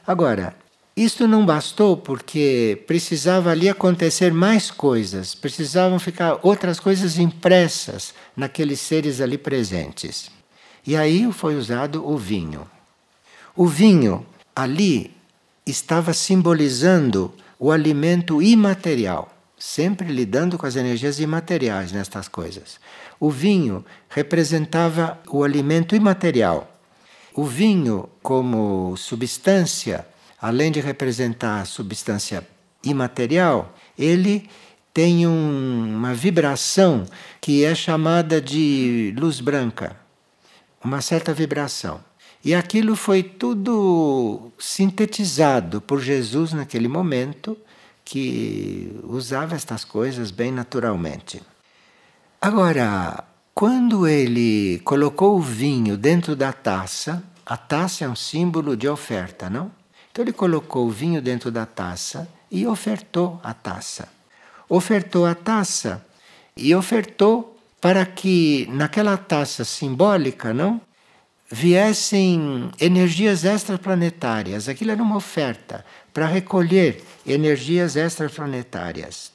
Agora, 0.06 0.54
isto 0.96 1.26
não 1.26 1.44
bastou 1.44 1.96
porque 1.96 2.84
precisava 2.86 3.50
ali 3.50 3.68
acontecer 3.68 4.32
mais 4.32 4.70
coisas, 4.70 5.34
precisavam 5.34 5.98
ficar 5.98 6.38
outras 6.44 6.78
coisas 6.78 7.18
impressas 7.18 8.14
naqueles 8.36 8.78
seres 8.78 9.20
ali 9.20 9.36
presentes. 9.36 10.30
E 10.86 10.94
aí 10.94 11.28
foi 11.32 11.56
usado 11.56 12.08
o 12.08 12.16
vinho. 12.16 12.64
O 13.56 13.66
vinho 13.66 14.24
ali 14.54 15.17
estava 15.70 16.12
simbolizando 16.12 17.32
o 17.58 17.70
alimento 17.70 18.40
imaterial, 18.42 19.34
sempre 19.58 20.08
lidando 20.08 20.56
com 20.56 20.66
as 20.66 20.76
energias 20.76 21.18
imateriais 21.18 21.92
nestas 21.92 22.28
coisas. 22.28 22.78
O 23.18 23.30
vinho 23.30 23.84
representava 24.08 25.18
o 25.28 25.42
alimento 25.42 25.96
imaterial. 25.96 26.72
O 27.34 27.44
vinho, 27.44 28.08
como 28.22 28.96
substância, 28.96 30.06
além 30.40 30.70
de 30.70 30.80
representar 30.80 31.60
a 31.60 31.64
substância 31.64 32.46
imaterial, 32.82 33.74
ele 33.98 34.48
tem 34.94 35.26
um, 35.26 35.96
uma 35.96 36.14
vibração 36.14 37.04
que 37.40 37.64
é 37.64 37.74
chamada 37.74 38.40
de 38.40 39.14
luz 39.18 39.40
branca, 39.40 39.96
uma 40.82 41.00
certa 41.00 41.32
vibração. 41.32 42.07
E 42.48 42.54
aquilo 42.54 42.96
foi 42.96 43.22
tudo 43.22 44.50
sintetizado 44.58 45.82
por 45.82 46.00
Jesus 46.00 46.54
naquele 46.54 46.88
momento, 46.88 47.58
que 48.02 48.98
usava 49.04 49.54
estas 49.54 49.84
coisas 49.84 50.30
bem 50.30 50.50
naturalmente. 50.50 51.42
Agora, 52.40 53.22
quando 53.54 54.08
ele 54.08 54.80
colocou 54.82 55.36
o 55.36 55.42
vinho 55.42 55.94
dentro 55.94 56.34
da 56.34 56.50
taça, 56.50 57.22
a 57.44 57.54
taça 57.54 58.06
é 58.06 58.08
um 58.08 58.16
símbolo 58.16 58.74
de 58.78 58.88
oferta, 58.88 59.50
não? 59.50 59.70
Então 60.10 60.24
ele 60.24 60.32
colocou 60.32 60.86
o 60.86 60.90
vinho 60.90 61.20
dentro 61.20 61.50
da 61.50 61.66
taça 61.66 62.26
e 62.50 62.66
ofertou 62.66 63.38
a 63.44 63.52
taça. 63.52 64.08
Ofertou 64.70 65.26
a 65.26 65.34
taça 65.34 66.02
e 66.56 66.74
ofertou 66.74 67.60
para 67.78 68.06
que 68.06 68.66
naquela 68.70 69.18
taça 69.18 69.66
simbólica, 69.66 70.54
não? 70.54 70.87
Viessem 71.50 72.70
energias 72.78 73.44
extraplanetárias. 73.44 74.68
Aquilo 74.68 74.90
era 74.90 75.02
uma 75.02 75.16
oferta 75.16 75.84
para 76.12 76.26
recolher 76.26 77.02
energias 77.26 77.96
extraplanetárias. 77.96 79.32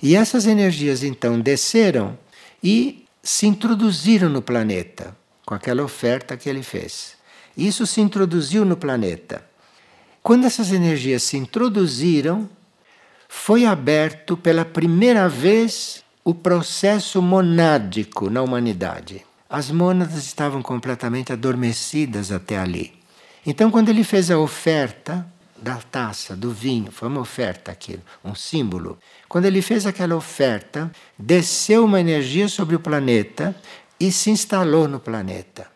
E 0.00 0.14
essas 0.14 0.46
energias 0.46 1.02
então 1.02 1.40
desceram 1.40 2.16
e 2.62 3.04
se 3.22 3.46
introduziram 3.46 4.28
no 4.28 4.42
planeta 4.42 5.16
com 5.44 5.54
aquela 5.54 5.82
oferta 5.82 6.36
que 6.36 6.48
ele 6.48 6.62
fez. 6.62 7.14
Isso 7.56 7.86
se 7.86 8.00
introduziu 8.00 8.64
no 8.64 8.76
planeta. 8.76 9.44
Quando 10.22 10.46
essas 10.46 10.72
energias 10.72 11.22
se 11.22 11.36
introduziram, 11.36 12.48
foi 13.28 13.64
aberto 13.64 14.36
pela 14.36 14.64
primeira 14.64 15.28
vez 15.28 16.02
o 16.24 16.34
processo 16.34 17.20
monádico 17.20 18.30
na 18.30 18.42
humanidade. 18.42 19.24
As 19.54 19.70
mônadas 19.70 20.16
estavam 20.26 20.60
completamente 20.60 21.32
adormecidas 21.32 22.32
até 22.32 22.58
ali. 22.58 22.92
Então, 23.46 23.70
quando 23.70 23.88
ele 23.88 24.02
fez 24.02 24.28
a 24.28 24.36
oferta 24.36 25.24
da 25.56 25.76
taça, 25.76 26.34
do 26.34 26.50
vinho, 26.50 26.90
foi 26.90 27.06
uma 27.06 27.20
oferta 27.20 27.70
aquilo, 27.70 28.02
um 28.24 28.34
símbolo. 28.34 28.98
Quando 29.28 29.44
ele 29.44 29.62
fez 29.62 29.86
aquela 29.86 30.16
oferta, 30.16 30.90
desceu 31.16 31.84
uma 31.84 32.00
energia 32.00 32.48
sobre 32.48 32.74
o 32.74 32.80
planeta 32.80 33.54
e 34.00 34.10
se 34.10 34.28
instalou 34.28 34.88
no 34.88 34.98
planeta. 34.98 35.68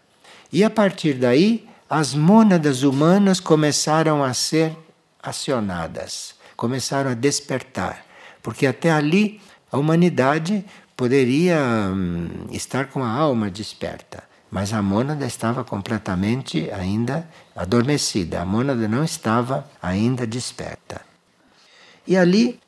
E 0.52 0.64
a 0.64 0.70
partir 0.70 1.14
daí, 1.14 1.68
as 1.88 2.14
mônadas 2.14 2.82
humanas 2.82 3.38
começaram 3.38 4.24
a 4.24 4.34
ser 4.34 4.76
acionadas, 5.22 6.34
começaram 6.56 7.12
a 7.12 7.14
despertar, 7.14 8.04
porque 8.42 8.66
até 8.66 8.90
ali 8.90 9.40
a 9.70 9.78
humanidade 9.78 10.64
poderia 10.98 11.92
hum, 11.94 12.48
estar 12.50 12.88
com 12.88 13.04
a 13.04 13.08
alma 13.08 13.48
desperta, 13.48 14.24
mas 14.50 14.72
a 14.72 14.82
mônada 14.82 15.24
estava 15.24 15.62
completamente 15.62 16.68
ainda 16.72 17.28
adormecida, 17.54 18.42
a 18.42 18.44
mônada 18.44 18.88
não 18.88 19.04
estava 19.04 19.64
ainda 19.80 20.26
desperta. 20.26 21.00
E 22.04 22.16
ali 22.16 22.58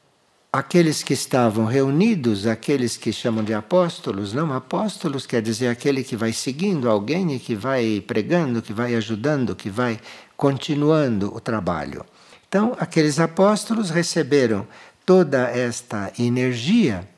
aqueles 0.52 1.02
que 1.02 1.12
estavam 1.12 1.64
reunidos, 1.64 2.46
aqueles 2.46 2.96
que 2.96 3.12
chamam 3.12 3.42
de 3.42 3.52
apóstolos, 3.52 4.32
não 4.32 4.52
apóstolos 4.52 5.26
quer 5.26 5.42
dizer 5.42 5.66
aquele 5.66 6.04
que 6.04 6.14
vai 6.14 6.32
seguindo 6.32 6.88
alguém 6.88 7.34
e 7.34 7.40
que 7.40 7.56
vai 7.56 8.00
pregando, 8.00 8.62
que 8.62 8.72
vai 8.72 8.94
ajudando, 8.94 9.56
que 9.56 9.68
vai 9.68 9.98
continuando 10.36 11.34
o 11.34 11.40
trabalho. 11.40 12.06
Então, 12.48 12.76
aqueles 12.78 13.18
apóstolos 13.18 13.90
receberam 13.90 14.68
toda 15.04 15.50
esta 15.50 16.12
energia 16.16 17.08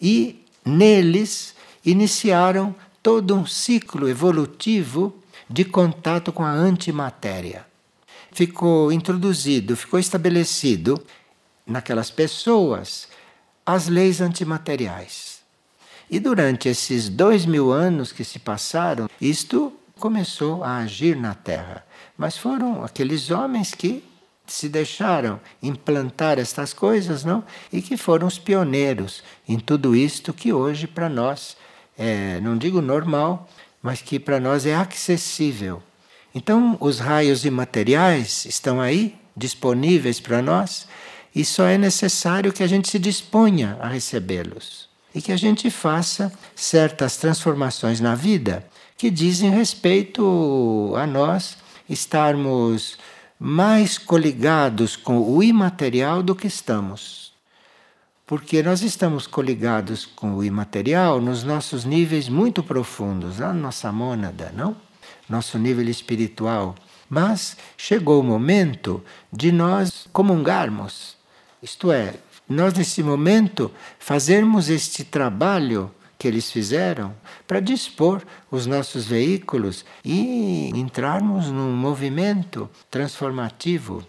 e 0.00 0.41
neles 0.64 1.54
iniciaram 1.84 2.74
todo 3.02 3.34
um 3.34 3.46
ciclo 3.46 4.08
evolutivo 4.08 5.14
de 5.48 5.64
contato 5.64 6.32
com 6.32 6.44
a 6.44 6.50
antimatéria. 6.50 7.66
Ficou 8.32 8.92
introduzido, 8.92 9.76
ficou 9.76 9.98
estabelecido 9.98 11.02
naquelas 11.66 12.10
pessoas 12.10 13.08
as 13.64 13.88
leis 13.88 14.20
antimateriais. 14.20 15.40
E 16.10 16.18
durante 16.18 16.68
esses 16.68 17.08
dois 17.08 17.46
mil 17.46 17.70
anos 17.72 18.12
que 18.12 18.24
se 18.24 18.38
passaram, 18.38 19.08
isto 19.20 19.72
começou 19.98 20.64
a 20.64 20.78
agir 20.78 21.16
na 21.16 21.34
Terra. 21.34 21.84
Mas 22.16 22.36
foram 22.36 22.84
aqueles 22.84 23.30
homens 23.30 23.72
que 23.72 24.04
se 24.52 24.68
deixaram 24.68 25.40
implantar 25.62 26.38
estas 26.38 26.72
coisas, 26.74 27.24
não? 27.24 27.42
E 27.72 27.80
que 27.80 27.96
foram 27.96 28.26
os 28.26 28.38
pioneiros 28.38 29.22
em 29.48 29.58
tudo 29.58 29.96
isto 29.96 30.32
que 30.32 30.52
hoje 30.52 30.86
para 30.86 31.08
nós 31.08 31.56
é, 31.96 32.38
não 32.40 32.56
digo 32.56 32.82
normal, 32.82 33.48
mas 33.82 34.02
que 34.02 34.18
para 34.18 34.38
nós 34.38 34.66
é 34.66 34.74
acessível. 34.74 35.82
Então, 36.34 36.76
os 36.80 36.98
raios 36.98 37.44
imateriais 37.44 38.44
estão 38.44 38.80
aí 38.80 39.16
disponíveis 39.36 40.20
para 40.20 40.42
nós 40.42 40.86
e 41.34 41.44
só 41.44 41.66
é 41.66 41.78
necessário 41.78 42.52
que 42.52 42.62
a 42.62 42.66
gente 42.66 42.88
se 42.88 42.98
disponha 42.98 43.78
a 43.80 43.88
recebê-los 43.88 44.88
e 45.14 45.22
que 45.22 45.32
a 45.32 45.36
gente 45.36 45.70
faça 45.70 46.30
certas 46.54 47.16
transformações 47.16 48.00
na 48.00 48.14
vida 48.14 48.66
que 48.98 49.10
dizem 49.10 49.50
respeito 49.50 50.92
a 50.96 51.06
nós 51.06 51.56
estarmos 51.88 52.98
mais 53.44 53.98
coligados 53.98 54.94
com 54.94 55.20
o 55.20 55.42
imaterial 55.42 56.22
do 56.22 56.34
que 56.34 56.46
estamos. 56.46 57.32
Porque 58.26 58.62
nós 58.62 58.82
estamos 58.82 59.26
coligados 59.26 60.06
com 60.06 60.34
o 60.34 60.44
imaterial 60.44 61.20
nos 61.20 61.42
nossos 61.42 61.84
níveis 61.84 62.28
muito 62.28 62.62
profundos, 62.62 63.40
na 63.40 63.52
nossa 63.52 63.90
mônada, 63.90 64.52
não? 64.56 64.76
Nosso 65.28 65.58
nível 65.58 65.88
espiritual. 65.88 66.76
Mas 67.10 67.56
chegou 67.76 68.20
o 68.20 68.24
momento 68.24 69.02
de 69.32 69.50
nós 69.50 70.06
comungarmos 70.12 71.20
isto 71.62 71.92
é, 71.92 72.14
nós 72.48 72.74
nesse 72.74 73.04
momento 73.04 73.70
fazermos 73.96 74.68
este 74.68 75.04
trabalho 75.04 75.92
que 76.22 76.28
eles 76.28 76.52
fizeram 76.52 77.12
para 77.48 77.58
dispor 77.58 78.22
os 78.48 78.64
nossos 78.64 79.06
veículos 79.06 79.84
e 80.04 80.70
entrarmos 80.72 81.46
num 81.48 81.72
movimento 81.72 82.70
transformativo. 82.88 84.06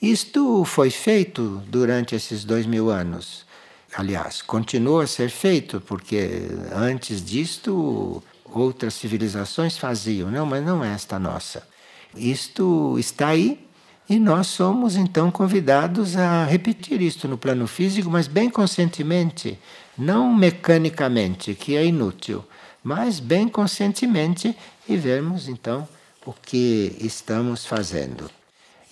Isto 0.00 0.64
foi 0.64 0.88
feito 0.88 1.60
durante 1.66 2.14
esses 2.14 2.44
dois 2.44 2.64
mil 2.64 2.90
anos. 2.90 3.44
Aliás, 3.92 4.40
continua 4.40 5.02
a 5.02 5.06
ser 5.08 5.30
feito, 5.30 5.80
porque 5.80 6.48
antes 6.72 7.24
disto 7.24 8.22
outras 8.44 8.94
civilizações 8.94 9.76
faziam, 9.76 10.30
não, 10.30 10.46
mas 10.46 10.64
não 10.64 10.84
é 10.84 10.94
esta 10.94 11.18
nossa. 11.18 11.66
Isto 12.14 12.96
está 13.00 13.30
aí 13.30 13.66
e 14.12 14.18
nós 14.18 14.48
somos 14.48 14.94
então 14.94 15.30
convidados 15.30 16.18
a 16.18 16.44
repetir 16.44 17.00
isto 17.00 17.26
no 17.26 17.38
plano 17.38 17.66
físico, 17.66 18.10
mas 18.10 18.28
bem 18.28 18.50
conscientemente, 18.50 19.58
não 19.96 20.34
mecanicamente, 20.34 21.54
que 21.54 21.74
é 21.76 21.86
inútil, 21.86 22.44
mas 22.84 23.18
bem 23.18 23.48
conscientemente 23.48 24.54
e 24.86 24.98
vermos 24.98 25.48
então 25.48 25.88
o 26.26 26.34
que 26.34 26.94
estamos 27.00 27.64
fazendo. 27.64 28.30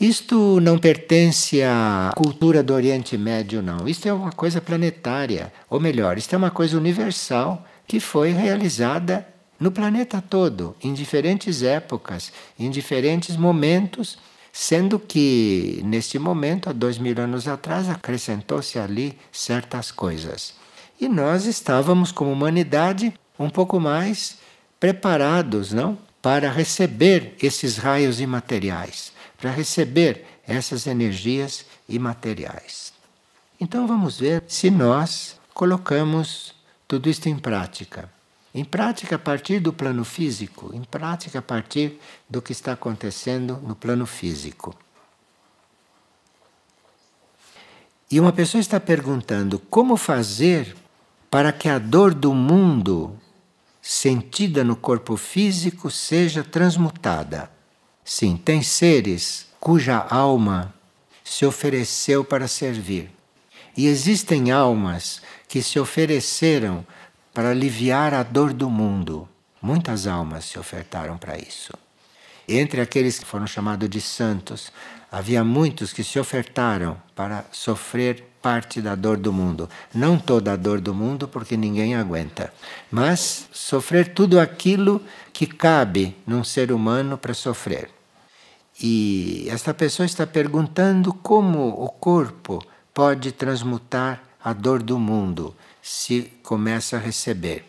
Isto 0.01 0.59
não 0.59 0.79
pertence 0.79 1.63
à 1.63 2.13
cultura 2.17 2.63
do 2.63 2.73
Oriente 2.73 3.19
Médio, 3.19 3.61
não. 3.61 3.87
Isto 3.87 4.09
é 4.09 4.13
uma 4.15 4.33
coisa 4.33 4.59
planetária, 4.59 5.53
ou 5.69 5.79
melhor, 5.79 6.17
isto 6.17 6.33
é 6.33 6.39
uma 6.39 6.51
coisa 6.51 6.79
universal 6.79 7.63
que 7.87 8.01
foi 8.01 8.33
realizada 8.33 9.29
no 9.61 9.71
planeta 9.71 10.25
todo, 10.27 10.75
em 10.83 10.95
diferentes 10.95 11.63
épocas, 11.63 12.33
em 12.59 12.71
diferentes 12.71 13.37
momentos 13.37 14.17
Sendo 14.53 14.99
que, 14.99 15.81
neste 15.85 16.19
momento, 16.19 16.69
há 16.69 16.73
dois 16.73 16.99
mil 16.99 17.19
anos 17.21 17.47
atrás, 17.47 17.89
acrescentou-se 17.89 18.79
ali 18.79 19.19
certas 19.31 19.91
coisas. 19.91 20.55
E 21.01 21.09
nós 21.09 21.47
estávamos, 21.47 22.13
como 22.13 22.33
humanidade, 22.33 23.15
um 23.39 23.49
pouco 23.49 23.81
mais 23.81 24.39
preparados, 24.79 25.73
não? 25.73 25.97
Para 26.21 26.51
receber 26.51 27.35
esses 27.41 27.79
raios 27.79 28.21
imateriais, 28.21 29.13
para 29.39 29.51
receber 29.51 30.27
essas 30.47 30.87
energias 30.87 31.65
imateriais. 31.89 32.93
Então 33.59 33.87
vamos 33.87 34.19
ver 34.19 34.43
se 34.47 34.71
nós 34.71 35.39
colocamos 35.55 36.55
tudo 36.89 37.09
isto 37.09 37.29
em 37.29 37.39
prática. 37.39 38.11
Em 38.53 38.65
prática, 38.65 39.17
a 39.17 39.19
partir 39.19 39.61
do 39.61 39.73
plano 39.73 40.05
físico, 40.05 40.71
em 40.75 40.83
prática, 40.83 41.39
a 41.39 41.43
partir 41.43 42.01
do 42.29 42.43
que 42.43 42.53
está 42.53 42.73
acontecendo 42.73 43.61
no 43.63 43.77
plano 43.77 44.07
físico. 44.07 44.75
E 48.11 48.19
uma 48.19 48.33
pessoa 48.33 48.61
está 48.61 48.81
perguntando 48.81 49.59
como 49.59 49.97
fazer 49.97 50.77
para 51.31 51.53
que 51.53 51.69
a 51.69 51.79
dor 51.79 52.13
do 52.13 52.35
mundo 52.35 53.17
sentida 53.81 54.65
no 54.65 54.75
corpo 54.75 55.17
físico 55.17 55.89
seja 55.89 56.43
transmutada. 56.43 57.49
Sim, 58.05 58.37
tem 58.37 58.63
seres 58.63 59.47
cuja 59.61 59.97
alma 59.97 60.75
se 61.23 61.47
ofereceu 61.47 62.25
para 62.25 62.49
servir. 62.49 63.11
E 63.77 63.87
existem 63.87 64.51
almas 64.51 65.23
que 65.47 65.63
se 65.63 65.79
ofereceram 65.79 66.85
para 67.33 67.51
aliviar 67.51 68.15
a 68.15 68.23
dor 68.23 68.53
do 68.53 68.69
mundo. 68.69 69.29
Muitas 69.63 70.07
almas 70.07 70.45
se 70.45 70.59
ofertaram 70.59 71.17
para 71.17 71.39
isso. 71.39 71.73
Entre 72.49 72.81
aqueles 72.81 73.19
que 73.19 73.25
foram 73.25 73.47
chamados 73.47 73.89
de 73.89 74.01
santos, 74.01 74.73
havia 75.11 75.45
muitos 75.45 75.93
que 75.93 76.03
se 76.03 76.19
ofertaram 76.19 77.01
para 77.15 77.45
sofrer 77.53 78.25
parte 78.43 78.81
da 78.81 78.95
dor 78.95 79.17
do 79.19 79.33
mundo. 79.33 79.69
Não 79.95 80.19
toda 80.19 80.53
a 80.53 80.57
dor 80.57 80.81
do 80.81 80.95
mundo, 80.95 81.29
porque 81.29 81.57
ninguém 81.57 81.95
aguenta, 81.95 82.53
mas 82.91 83.49
sofrer 83.53 84.15
tudo 84.15 84.41
aquilo 84.41 85.01
que 85.33 85.47
cabe 85.47 86.17
num 86.27 86.43
ser 86.43 86.73
humano 86.73 87.17
para 87.19 87.35
sofrer. 87.35 87.91
E 88.83 89.47
esta 89.51 89.75
pessoa 89.75 90.07
está 90.07 90.27
perguntando 90.27 91.13
como 91.13 91.69
o 91.69 91.89
corpo 91.89 92.65
pode 92.95 93.31
transmutar 93.31 94.23
a 94.43 94.53
dor 94.55 94.83
do 94.83 94.99
mundo 94.99 95.55
se 95.83 96.31
começa 96.43 96.97
a 96.97 97.01
receber. 97.01 97.65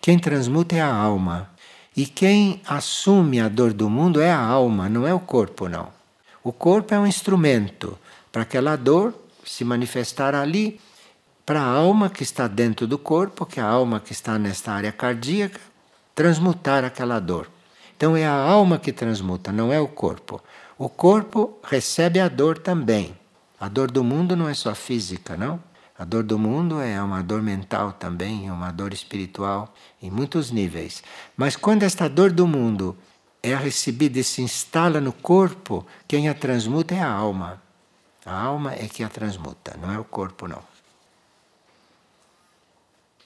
Quem 0.00 0.18
transmuta 0.18 0.76
é 0.76 0.80
a 0.80 0.94
alma. 0.94 1.50
E 1.96 2.06
quem 2.06 2.60
assume 2.66 3.40
a 3.40 3.48
dor 3.48 3.72
do 3.72 3.88
mundo 3.88 4.20
é 4.20 4.30
a 4.30 4.38
alma, 4.38 4.88
não 4.88 5.06
é 5.06 5.14
o 5.14 5.20
corpo, 5.20 5.68
não. 5.68 5.88
O 6.44 6.52
corpo 6.52 6.94
é 6.94 6.98
um 6.98 7.06
instrumento 7.06 7.98
para 8.30 8.42
aquela 8.42 8.76
dor 8.76 9.14
se 9.44 9.64
manifestar 9.64 10.34
ali, 10.34 10.80
para 11.44 11.60
a 11.60 11.66
alma 11.66 12.10
que 12.10 12.22
está 12.22 12.46
dentro 12.46 12.86
do 12.86 12.98
corpo, 12.98 13.46
que 13.46 13.60
é 13.60 13.62
a 13.62 13.66
alma 13.66 14.00
que 14.00 14.12
está 14.12 14.38
nesta 14.38 14.72
área 14.72 14.92
cardíaca, 14.92 15.60
transmutar 16.14 16.84
aquela 16.84 17.18
dor. 17.18 17.48
Então 17.96 18.16
é 18.16 18.26
a 18.26 18.34
alma 18.34 18.78
que 18.78 18.92
transmuta, 18.92 19.50
não 19.50 19.72
é 19.72 19.80
o 19.80 19.88
corpo. 19.88 20.42
O 20.76 20.88
corpo 20.88 21.58
recebe 21.62 22.20
a 22.20 22.28
dor 22.28 22.58
também. 22.58 23.16
A 23.58 23.68
dor 23.68 23.90
do 23.90 24.04
mundo 24.04 24.36
não 24.36 24.48
é 24.48 24.54
só 24.54 24.74
física, 24.74 25.36
não? 25.36 25.58
A 25.98 26.04
dor 26.04 26.24
do 26.24 26.38
mundo 26.38 26.80
é 26.80 27.00
uma 27.00 27.22
dor 27.22 27.42
mental 27.42 27.92
também, 27.92 28.48
é 28.48 28.52
uma 28.52 28.70
dor 28.70 28.92
espiritual 28.92 29.72
em 30.02 30.10
muitos 30.10 30.50
níveis. 30.50 31.02
Mas 31.36 31.56
quando 31.56 31.84
esta 31.84 32.06
dor 32.08 32.30
do 32.30 32.46
mundo 32.46 32.96
é 33.42 33.54
recebida 33.54 34.18
e 34.18 34.24
se 34.24 34.42
instala 34.42 35.00
no 35.00 35.12
corpo, 35.12 35.86
quem 36.06 36.28
a 36.28 36.34
transmuta 36.34 36.94
é 36.94 37.00
a 37.00 37.10
alma. 37.10 37.62
A 38.26 38.38
alma 38.38 38.74
é 38.74 38.88
que 38.88 39.02
a 39.02 39.08
transmuta, 39.08 39.76
não 39.80 39.90
é 39.90 39.98
o 39.98 40.04
corpo, 40.04 40.46
não. 40.46 40.62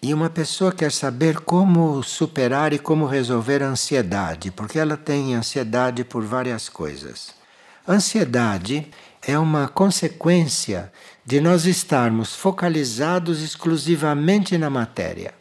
E 0.03 0.15
uma 0.15 0.31
pessoa 0.31 0.73
quer 0.73 0.93
saber 0.93 1.41
como 1.41 2.03
superar 2.03 2.73
e 2.73 2.79
como 2.79 3.05
resolver 3.05 3.63
a 3.63 3.69
ansiedade, 3.69 4.51
porque 4.51 4.79
ela 4.79 4.97
tem 4.97 5.35
ansiedade 5.35 6.05
por 6.05 6.25
várias 6.25 6.69
coisas. 6.69 7.35
Ansiedade 7.87 8.89
é 9.21 9.39
uma 9.39 9.69
consequência 9.69 10.93
de 11.25 11.41
nós 11.41 11.67
estarmos 11.67 12.35
focalizados 12.35 13.43
exclusivamente 13.43 14.57
na 14.57 14.71
matéria, 14.71 15.35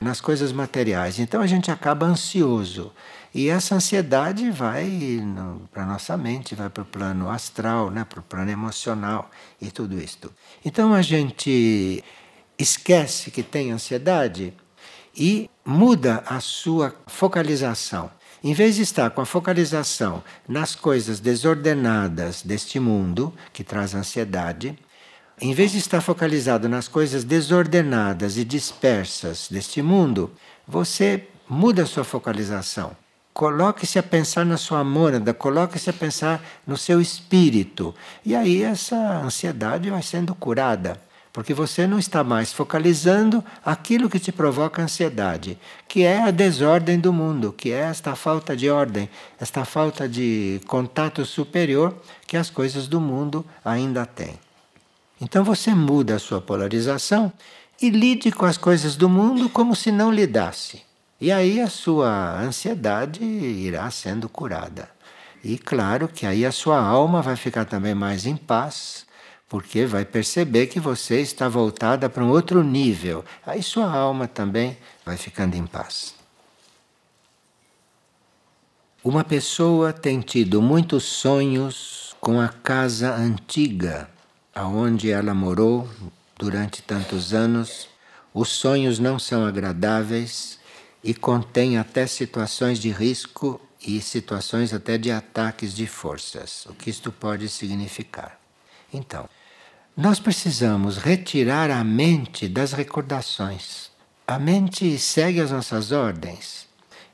nas 0.00 0.20
coisas 0.20 0.52
materiais. 0.52 1.18
Então 1.18 1.40
a 1.40 1.46
gente 1.46 1.70
acaba 1.70 2.06
ansioso. 2.06 2.92
E 3.34 3.48
essa 3.48 3.74
ansiedade 3.74 4.50
vai 4.50 5.22
para 5.70 5.82
a 5.82 5.86
nossa 5.86 6.16
mente, 6.16 6.54
vai 6.54 6.70
para 6.70 6.82
o 6.82 6.86
plano 6.86 7.28
astral, 7.28 7.90
né, 7.90 8.04
para 8.04 8.20
o 8.20 8.22
plano 8.22 8.50
emocional 8.50 9.30
e 9.60 9.70
tudo 9.70 10.00
isto. 10.00 10.32
Então 10.64 10.94
a 10.94 11.02
gente 11.02 12.02
esquece 12.58 13.30
que 13.30 13.42
tem 13.42 13.72
ansiedade 13.72 14.54
e 15.14 15.50
muda 15.64 16.22
a 16.26 16.40
sua 16.40 16.94
focalização. 17.06 18.10
Em 18.44 18.54
vez 18.54 18.76
de 18.76 18.82
estar 18.82 19.10
com 19.10 19.20
a 19.20 19.26
focalização 19.26 20.22
nas 20.48 20.74
coisas 20.74 21.20
desordenadas 21.20 22.42
deste 22.42 22.78
mundo, 22.78 23.34
que 23.52 23.64
traz 23.64 23.94
ansiedade, 23.94 24.78
em 25.40 25.52
vez 25.52 25.72
de 25.72 25.78
estar 25.78 26.00
focalizado 26.00 26.66
nas 26.68 26.88
coisas 26.88 27.22
desordenadas 27.22 28.38
e 28.38 28.44
dispersas 28.44 29.48
deste 29.50 29.82
mundo, 29.82 30.30
você 30.66 31.28
muda 31.46 31.82
a 31.82 31.86
sua 31.86 32.04
focalização. 32.04 32.96
Coloque-se 33.34 33.98
a 33.98 34.02
pensar 34.02 34.46
na 34.46 34.56
sua 34.56 34.82
mônada, 34.82 35.34
coloque-se 35.34 35.90
a 35.90 35.92
pensar 35.92 36.42
no 36.66 36.74
seu 36.74 37.02
espírito. 37.02 37.94
E 38.24 38.34
aí 38.34 38.62
essa 38.62 38.96
ansiedade 38.96 39.90
vai 39.90 40.02
sendo 40.02 40.34
curada. 40.34 40.98
Porque 41.34 41.52
você 41.52 41.86
não 41.86 41.98
está 41.98 42.24
mais 42.24 42.50
focalizando 42.50 43.44
aquilo 43.62 44.08
que 44.08 44.18
te 44.18 44.32
provoca 44.32 44.80
ansiedade, 44.80 45.58
que 45.86 46.02
é 46.02 46.22
a 46.22 46.30
desordem 46.30 46.98
do 46.98 47.12
mundo, 47.12 47.52
que 47.52 47.72
é 47.72 47.80
esta 47.80 48.16
falta 48.16 48.56
de 48.56 48.70
ordem, 48.70 49.06
esta 49.38 49.66
falta 49.66 50.08
de 50.08 50.62
contato 50.66 51.26
superior 51.26 51.94
que 52.26 52.38
as 52.38 52.48
coisas 52.48 52.88
do 52.88 52.98
mundo 53.02 53.44
ainda 53.62 54.06
têm. 54.06 54.45
Então 55.20 55.42
você 55.42 55.74
muda 55.74 56.16
a 56.16 56.18
sua 56.18 56.40
polarização 56.40 57.32
e 57.80 57.90
lide 57.90 58.30
com 58.30 58.44
as 58.44 58.56
coisas 58.56 58.96
do 58.96 59.08
mundo 59.08 59.48
como 59.48 59.74
se 59.74 59.90
não 59.90 60.12
lidasse. 60.12 60.82
E 61.20 61.32
aí 61.32 61.60
a 61.60 61.68
sua 61.68 62.40
ansiedade 62.40 63.24
irá 63.24 63.90
sendo 63.90 64.28
curada. 64.28 64.88
E 65.42 65.56
claro 65.56 66.08
que 66.08 66.26
aí 66.26 66.44
a 66.44 66.52
sua 66.52 66.78
alma 66.78 67.22
vai 67.22 67.36
ficar 67.36 67.64
também 67.64 67.94
mais 67.94 68.26
em 68.26 68.36
paz, 68.36 69.06
porque 69.48 69.86
vai 69.86 70.04
perceber 70.04 70.66
que 70.66 70.80
você 70.80 71.20
está 71.20 71.48
voltada 71.48 72.08
para 72.08 72.24
um 72.24 72.30
outro 72.30 72.62
nível. 72.62 73.24
Aí 73.46 73.62
sua 73.62 73.90
alma 73.90 74.26
também 74.26 74.76
vai 75.04 75.16
ficando 75.16 75.54
em 75.54 75.66
paz. 75.66 76.14
Uma 79.02 79.22
pessoa 79.22 79.92
tem 79.92 80.20
tido 80.20 80.60
muitos 80.60 81.04
sonhos 81.04 82.16
com 82.20 82.40
a 82.40 82.48
casa 82.48 83.14
antiga, 83.14 84.10
aonde 84.56 85.10
ela 85.10 85.34
morou 85.34 85.86
durante 86.38 86.80
tantos 86.80 87.34
anos. 87.34 87.88
Os 88.32 88.48
sonhos 88.48 88.98
não 88.98 89.18
são 89.18 89.44
agradáveis 89.44 90.58
e 91.04 91.12
contêm 91.12 91.76
até 91.76 92.06
situações 92.06 92.78
de 92.78 92.90
risco 92.90 93.60
e 93.86 94.00
situações 94.00 94.72
até 94.72 94.96
de 94.96 95.12
ataques 95.12 95.74
de 95.74 95.86
forças. 95.86 96.64
O 96.66 96.72
que 96.72 96.88
isto 96.88 97.12
pode 97.12 97.50
significar? 97.50 98.40
Então, 98.92 99.28
nós 99.94 100.18
precisamos 100.18 100.96
retirar 100.96 101.70
a 101.70 101.84
mente 101.84 102.48
das 102.48 102.72
recordações. 102.72 103.90
A 104.26 104.38
mente 104.38 104.98
segue 104.98 105.40
as 105.40 105.50
nossas 105.50 105.92
ordens. 105.92 106.66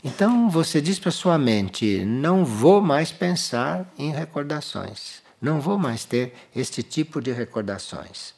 Então 0.05 0.49
você 0.49 0.81
diz 0.81 0.99
para 0.99 1.11
sua 1.11 1.39
mente: 1.39 2.05
não 2.05 2.45
vou 2.45 2.81
mais 2.81 3.13
pensar 3.13 3.93
em 3.99 4.11
recordações, 4.13 5.22
não 5.43 5.61
vou 5.61 5.77
mais 5.77 6.05
ter 6.05 6.33
este 6.55 6.85
tipo 6.85 7.21
de 7.21 7.33
recordações. 7.33 8.33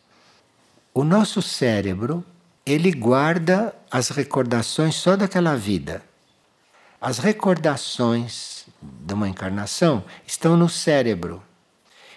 O 0.95 1.05
nosso 1.05 1.43
cérebro, 1.43 2.25
ele 2.65 2.91
guarda 2.91 3.75
as 3.91 4.09
recordações 4.09 4.95
só 4.95 5.15
daquela 5.15 5.55
vida. 5.55 6.03
As 6.99 7.19
recordações 7.19 8.65
de 8.81 9.13
uma 9.13 9.29
encarnação 9.29 10.03
estão 10.27 10.57
no 10.57 10.69
cérebro. 10.71 11.43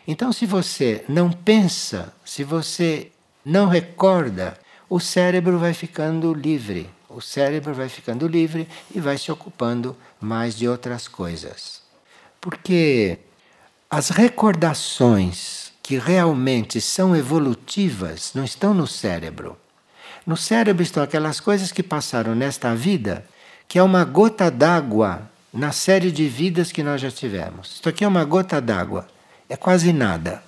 Então, 0.07 0.31
se 0.31 0.45
você 0.45 1.03
não 1.09 1.29
pensa, 1.29 2.13
se 2.23 2.45
você 2.45 3.11
não 3.43 3.67
recorda, 3.67 4.57
o 4.89 5.01
cérebro 5.01 5.59
vai 5.59 5.73
ficando 5.73 6.33
livre. 6.33 6.89
O 7.09 7.19
cérebro 7.19 7.73
vai 7.73 7.89
ficando 7.89 8.25
livre 8.25 8.69
e 8.95 9.01
vai 9.01 9.17
se 9.17 9.29
ocupando 9.29 9.97
mais 10.21 10.55
de 10.55 10.65
outras 10.65 11.09
coisas. 11.09 11.81
Porque 12.39 13.19
as 13.89 14.09
recordações 14.09 15.71
que 15.81 15.97
realmente 15.97 16.81
são 16.81 17.15
evolutivas 17.15 18.31
não 18.35 18.43
estão 18.43 18.73
no 18.73 18.85
cérebro. 18.85 19.57
No 20.25 20.35
cérebro 20.35 20.83
estão 20.83 21.01
aquelas 21.01 21.39
coisas 21.39 21.71
que 21.71 21.81
passaram 21.81 22.35
nesta 22.35 22.75
vida, 22.75 23.25
que 23.65 23.79
é 23.79 23.83
uma 23.83 24.03
gota 24.03 24.51
d'água 24.51 25.29
na 25.53 25.71
série 25.71 26.11
de 26.11 26.27
vidas 26.27 26.71
que 26.71 26.83
nós 26.83 26.99
já 26.99 27.09
tivemos. 27.09 27.75
Isto 27.75 27.87
aqui 27.87 28.03
é 28.03 28.07
uma 28.07 28.25
gota 28.25 28.59
d'água 28.59 29.07
é 29.49 29.55
quase 29.55 29.93
nada. 29.93 30.43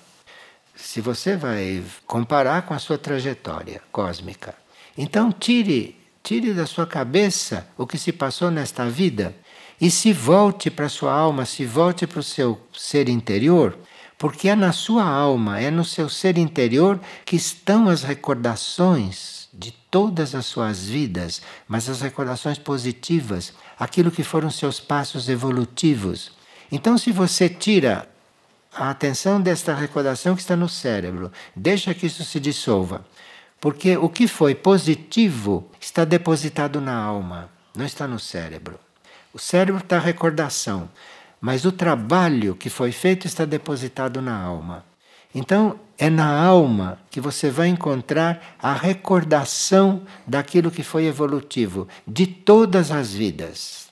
Se 0.76 1.00
você 1.00 1.36
vai 1.36 1.82
comparar 2.06 2.62
com 2.62 2.74
a 2.74 2.78
sua 2.78 2.98
trajetória 2.98 3.80
cósmica. 3.90 4.54
Então 4.96 5.32
tire, 5.32 5.98
tire 6.22 6.52
da 6.52 6.66
sua 6.66 6.86
cabeça 6.86 7.66
o 7.78 7.86
que 7.86 7.96
se 7.96 8.12
passou 8.12 8.50
nesta 8.50 8.84
vida 8.88 9.34
e 9.80 9.90
se 9.90 10.12
volte 10.12 10.70
para 10.70 10.86
a 10.86 10.90
sua 10.90 11.12
alma, 11.12 11.44
se 11.44 11.64
volte 11.64 12.06
para 12.06 12.20
o 12.20 12.22
seu 12.22 12.60
ser 12.72 13.08
interior, 13.08 13.78
porque 14.18 14.48
é 14.48 14.54
na 14.54 14.72
sua 14.72 15.04
alma, 15.04 15.58
é 15.58 15.70
no 15.70 15.84
seu 15.84 16.08
ser 16.08 16.36
interior 16.36 17.00
que 17.24 17.36
estão 17.36 17.88
as 17.88 18.02
recordações 18.02 19.48
de 19.52 19.72
todas 19.90 20.34
as 20.34 20.46
suas 20.46 20.84
vidas, 20.84 21.40
mas 21.66 21.88
as 21.88 22.00
recordações 22.00 22.58
positivas, 22.58 23.52
aquilo 23.78 24.10
que 24.10 24.22
foram 24.22 24.50
seus 24.50 24.78
passos 24.78 25.28
evolutivos. 25.28 26.32
Então, 26.70 26.98
se 26.98 27.10
você 27.10 27.48
tira 27.48 28.08
a 28.72 28.90
atenção 28.90 29.40
desta 29.40 29.74
recordação 29.74 30.34
que 30.34 30.42
está 30.42 30.56
no 30.56 30.68
cérebro. 30.68 31.32
Deixa 31.54 31.94
que 31.94 32.06
isso 32.06 32.24
se 32.24 32.38
dissolva. 32.38 33.04
Porque 33.60 33.96
o 33.96 34.08
que 34.08 34.26
foi 34.26 34.54
positivo 34.54 35.70
está 35.80 36.04
depositado 36.04 36.80
na 36.80 36.96
alma, 36.96 37.50
não 37.76 37.84
está 37.84 38.06
no 38.06 38.18
cérebro. 38.18 38.78
O 39.32 39.38
cérebro 39.38 39.82
está 39.82 39.96
a 39.96 40.00
recordação, 40.00 40.88
mas 41.40 41.64
o 41.64 41.72
trabalho 41.72 42.54
que 42.54 42.68
foi 42.68 42.92
feito 42.92 43.26
está 43.26 43.44
depositado 43.44 44.20
na 44.20 44.36
alma. 44.36 44.84
Então, 45.34 45.78
é 45.96 46.10
na 46.10 46.42
alma 46.44 46.98
que 47.10 47.20
você 47.20 47.50
vai 47.50 47.68
encontrar 47.68 48.56
a 48.58 48.72
recordação 48.72 50.02
daquilo 50.26 50.70
que 50.70 50.82
foi 50.82 51.04
evolutivo, 51.04 51.86
de 52.06 52.26
todas 52.26 52.90
as 52.90 53.12
vidas. 53.12 53.88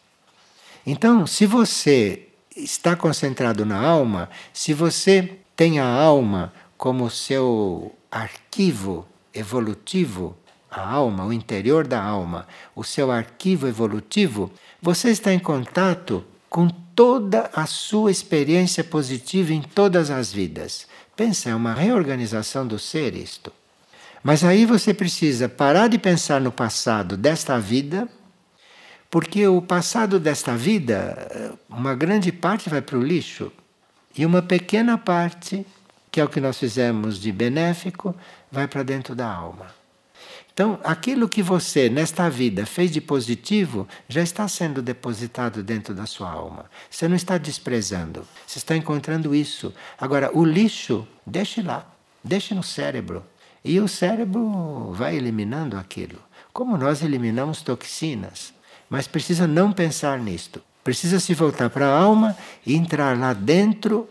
Então, 0.84 1.26
se 1.26 1.46
você 1.46 2.28
está 2.56 2.96
concentrado 2.96 3.64
na 3.64 3.78
alma, 3.80 4.28
se 4.52 4.74
você 4.74 5.38
tem 5.54 5.78
a 5.78 5.86
alma 5.86 6.52
como 6.76 7.08
seu 7.10 7.94
arquivo 8.10 9.06
evolutivo, 9.32 10.36
a 10.70 10.80
alma, 10.80 11.24
o 11.24 11.32
interior 11.32 11.86
da 11.86 12.02
alma, 12.02 12.46
o 12.74 12.82
seu 12.82 13.10
arquivo 13.10 13.66
evolutivo, 13.66 14.50
você 14.80 15.10
está 15.10 15.32
em 15.32 15.38
contato 15.38 16.24
com 16.48 16.68
toda 16.68 17.50
a 17.52 17.66
sua 17.66 18.10
experiência 18.10 18.82
positiva 18.82 19.52
em 19.52 19.62
todas 19.62 20.10
as 20.10 20.32
vidas. 20.32 20.86
Pensa, 21.16 21.50
é 21.50 21.54
uma 21.54 21.74
reorganização 21.74 22.66
do 22.66 22.78
ser 22.78 23.14
isto. 23.14 23.52
Mas 24.22 24.44
aí 24.44 24.64
você 24.64 24.92
precisa 24.92 25.48
parar 25.48 25.88
de 25.88 25.98
pensar 25.98 26.40
no 26.40 26.52
passado 26.52 27.16
desta 27.16 27.58
vida, 27.58 28.08
porque 29.10 29.46
o 29.46 29.62
passado 29.62 30.20
desta 30.20 30.56
vida, 30.56 31.56
uma 31.68 31.94
grande 31.94 32.30
parte 32.30 32.68
vai 32.68 32.82
para 32.82 32.98
o 32.98 33.02
lixo 33.02 33.52
e 34.16 34.26
uma 34.26 34.42
pequena 34.42 34.98
parte, 34.98 35.66
que 36.10 36.20
é 36.20 36.24
o 36.24 36.28
que 36.28 36.40
nós 36.40 36.58
fizemos 36.58 37.18
de 37.18 37.30
benéfico, 37.30 38.14
vai 38.50 38.66
para 38.66 38.82
dentro 38.82 39.14
da 39.14 39.32
alma. 39.32 39.77
Então, 40.58 40.76
aquilo 40.82 41.28
que 41.28 41.40
você, 41.40 41.88
nesta 41.88 42.28
vida, 42.28 42.66
fez 42.66 42.90
de 42.90 43.00
positivo, 43.00 43.86
já 44.08 44.20
está 44.20 44.48
sendo 44.48 44.82
depositado 44.82 45.62
dentro 45.62 45.94
da 45.94 46.04
sua 46.04 46.28
alma. 46.32 46.64
Você 46.90 47.06
não 47.06 47.14
está 47.14 47.38
desprezando, 47.38 48.26
você 48.44 48.58
está 48.58 48.76
encontrando 48.76 49.36
isso. 49.36 49.72
Agora, 49.96 50.36
o 50.36 50.44
lixo, 50.44 51.06
deixe 51.24 51.62
lá, 51.62 51.86
deixe 52.24 52.56
no 52.56 52.64
cérebro. 52.64 53.24
E 53.64 53.78
o 53.78 53.86
cérebro 53.86 54.90
vai 54.94 55.14
eliminando 55.14 55.76
aquilo. 55.76 56.18
Como 56.52 56.76
nós 56.76 57.04
eliminamos 57.04 57.62
toxinas. 57.62 58.52
Mas 58.90 59.06
precisa 59.06 59.46
não 59.46 59.70
pensar 59.72 60.18
nisto. 60.18 60.60
Precisa 60.82 61.20
se 61.20 61.34
voltar 61.34 61.70
para 61.70 61.86
a 61.86 61.96
alma 61.96 62.36
e 62.66 62.74
entrar 62.74 63.16
lá 63.16 63.32
dentro 63.32 64.10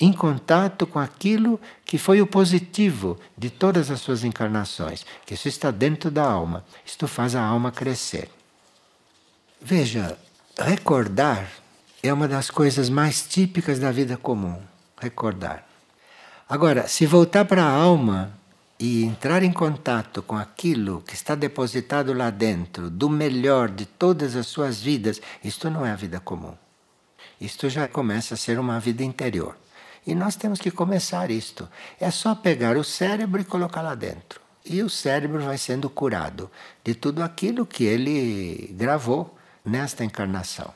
em 0.00 0.12
contato 0.12 0.86
com 0.86 0.98
aquilo 0.98 1.60
que 1.84 1.98
foi 1.98 2.20
o 2.20 2.26
positivo 2.26 3.18
de 3.36 3.48
todas 3.50 3.90
as 3.90 4.00
suas 4.00 4.24
encarnações, 4.24 5.06
que 5.24 5.34
isso 5.34 5.48
está 5.48 5.70
dentro 5.70 6.10
da 6.10 6.24
alma. 6.24 6.64
Isto 6.84 7.08
faz 7.08 7.34
a 7.34 7.42
alma 7.42 7.72
crescer. 7.72 8.30
Veja, 9.60 10.18
recordar 10.58 11.48
é 12.02 12.12
uma 12.12 12.28
das 12.28 12.50
coisas 12.50 12.88
mais 12.88 13.22
típicas 13.22 13.78
da 13.78 13.90
vida 13.90 14.16
comum. 14.16 14.60
Recordar. 15.00 15.66
Agora, 16.48 16.86
se 16.86 17.06
voltar 17.06 17.44
para 17.44 17.64
a 17.64 17.70
alma 17.70 18.32
e 18.78 19.02
entrar 19.02 19.42
em 19.42 19.52
contato 19.52 20.22
com 20.22 20.36
aquilo 20.36 21.02
que 21.06 21.14
está 21.14 21.34
depositado 21.34 22.12
lá 22.12 22.30
dentro, 22.30 22.90
do 22.90 23.08
melhor 23.08 23.68
de 23.68 23.86
todas 23.86 24.36
as 24.36 24.46
suas 24.46 24.80
vidas, 24.80 25.20
isto 25.42 25.68
não 25.70 25.84
é 25.84 25.90
a 25.90 25.96
vida 25.96 26.20
comum. 26.20 26.54
Isto 27.40 27.68
já 27.68 27.88
começa 27.88 28.34
a 28.34 28.36
ser 28.36 28.58
uma 28.58 28.78
vida 28.78 29.02
interior. 29.02 29.56
E 30.06 30.14
nós 30.14 30.36
temos 30.36 30.60
que 30.60 30.70
começar 30.70 31.30
isto. 31.30 31.68
É 31.98 32.10
só 32.10 32.34
pegar 32.34 32.76
o 32.76 32.84
cérebro 32.84 33.40
e 33.40 33.44
colocar 33.44 33.82
lá 33.82 33.94
dentro. 33.94 34.40
E 34.64 34.82
o 34.82 34.88
cérebro 34.88 35.42
vai 35.42 35.58
sendo 35.58 35.90
curado 35.90 36.50
de 36.84 36.94
tudo 36.94 37.22
aquilo 37.22 37.66
que 37.66 37.84
ele 37.84 38.74
gravou 38.76 39.36
nesta 39.64 40.04
encarnação. 40.04 40.72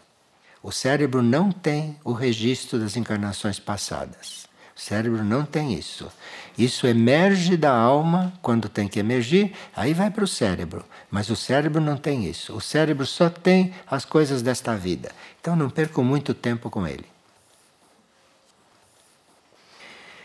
O 0.63 0.73
cérebro 0.73 1.23
não 1.23 1.51
tem 1.51 1.97
o 2.05 2.13
registro 2.13 2.79
das 2.79 2.97
encarnações 2.97 3.59
passadas. 3.59 4.49
O 4.77 4.81
cérebro 4.81 5.23
não 5.23 5.45
tem 5.45 5.75
isso. 5.75 6.11
Isso 6.59 6.87
emerge 6.87 7.57
da 7.57 7.73
alma 7.73 8.33
quando 8.43 8.69
tem 8.69 8.89
que 8.89 8.99
emergir, 8.99 9.53
aí 9.75 9.95
vai 9.95 10.11
para 10.11 10.25
o 10.25 10.29
cérebro. 10.29 10.85
Mas 11.11 11.31
o 11.31 11.37
cérebro 11.37 11.81
não 11.81 11.97
tem 11.97 12.27
isso. 12.27 12.55
O 12.55 12.61
cérebro 12.61 13.07
só 13.07 13.31
tem 13.31 13.73
as 13.87 14.05
coisas 14.05 14.43
desta 14.43 14.77
vida. 14.77 15.11
Então 15.41 15.55
não 15.55 15.71
perco 15.71 16.03
muito 16.03 16.35
tempo 16.35 16.69
com 16.69 16.87
ele. 16.87 17.07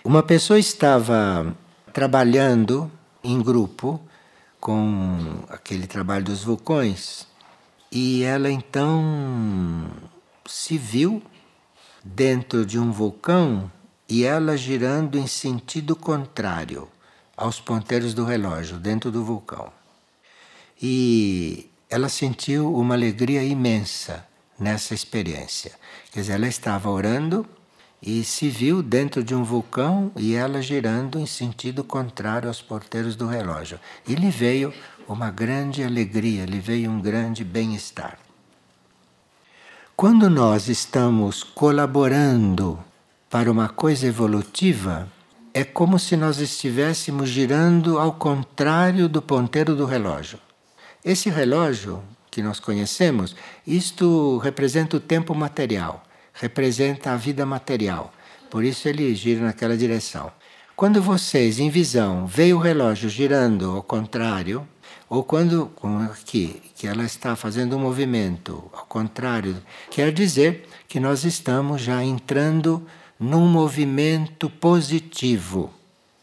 Uma 0.05 0.21
pessoa 0.21 0.59
estava 0.59 1.57
trabalhando 1.91 2.91
em 3.23 3.41
grupo 3.41 3.99
com 4.59 5.43
aquele 5.49 5.87
trabalho 5.87 6.25
dos 6.25 6.43
vulcões 6.43 7.25
e 7.91 8.21
ela 8.21 8.51
então 8.51 9.83
se 10.45 10.77
viu 10.77 11.23
dentro 12.03 12.67
de 12.67 12.77
um 12.77 12.91
vulcão 12.91 13.71
e 14.07 14.23
ela 14.23 14.55
girando 14.55 15.17
em 15.17 15.25
sentido 15.25 15.95
contrário 15.95 16.87
aos 17.35 17.59
ponteiros 17.59 18.13
do 18.13 18.23
relógio 18.23 18.77
dentro 18.77 19.09
do 19.09 19.25
vulcão. 19.25 19.73
E 20.79 21.67
ela 21.89 22.09
sentiu 22.09 22.71
uma 22.75 22.93
alegria 22.93 23.43
imensa 23.43 24.23
nessa 24.59 24.93
experiência. 24.93 25.71
Quer 26.11 26.19
dizer, 26.19 26.33
ela 26.33 26.47
estava 26.47 26.91
orando 26.91 27.43
e 28.05 28.23
se 28.23 28.47
viu 28.49 28.83
dentro 28.83 29.23
de 29.23 29.33
um 29.33 29.43
vulcão 29.43 30.11
e 30.15 30.35
ela 30.35 30.61
girando 30.61 31.17
em 31.17 31.25
sentido 31.25 31.83
contrário 31.83 32.47
aos 32.47 32.61
porteiros 32.61 33.15
do 33.15 33.25
relógio. 33.25 33.79
E 34.07 34.13
lhe 34.13 34.29
veio 34.29 34.71
uma 35.07 35.31
grande 35.31 35.83
alegria, 35.83 36.45
lhe 36.45 36.59
veio 36.59 36.91
um 36.91 37.01
grande 37.01 37.43
bem-estar. 37.43 38.19
Quando 39.95 40.29
nós 40.29 40.67
estamos 40.67 41.41
colaborando 41.41 42.77
para 43.27 43.51
uma 43.51 43.69
coisa 43.69 44.05
evolutiva, 44.05 45.07
é 45.51 45.63
como 45.63 45.97
se 45.97 46.15
nós 46.15 46.37
estivéssemos 46.37 47.29
girando 47.29 47.97
ao 47.97 48.13
contrário 48.13 49.09
do 49.09 49.21
ponteiro 49.21 49.75
do 49.75 49.85
relógio. 49.85 50.37
Esse 51.03 51.29
relógio 51.29 52.03
que 52.29 52.43
nós 52.43 52.59
conhecemos, 52.59 53.35
isto 53.65 54.37
representa 54.39 54.97
o 54.97 54.99
tempo 54.99 55.33
material 55.33 56.04
representa 56.35 57.11
a 57.11 57.17
vida 57.17 57.45
material. 57.45 58.13
Por 58.49 58.63
isso 58.63 58.87
ele 58.87 59.13
gira 59.15 59.45
naquela 59.45 59.75
direção. 59.75 60.31
Quando 60.75 61.01
vocês, 61.01 61.57
em 61.59 61.69
visão, 61.69 62.27
veem 62.27 62.53
o 62.53 62.59
relógio 62.59 63.09
girando 63.09 63.71
ao 63.71 63.81
contrário, 63.81 64.67
ou 65.09 65.23
quando, 65.23 65.71
como 65.75 66.03
aqui, 66.03 66.61
que 66.75 66.87
ela 66.87 67.03
está 67.03 67.35
fazendo 67.35 67.77
um 67.77 67.79
movimento 67.79 68.69
ao 68.73 68.85
contrário, 68.85 69.57
quer 69.89 70.11
dizer 70.11 70.67
que 70.87 70.99
nós 70.99 71.23
estamos 71.23 71.81
já 71.81 72.03
entrando 72.03 72.85
num 73.19 73.47
movimento 73.47 74.49
positivo 74.49 75.71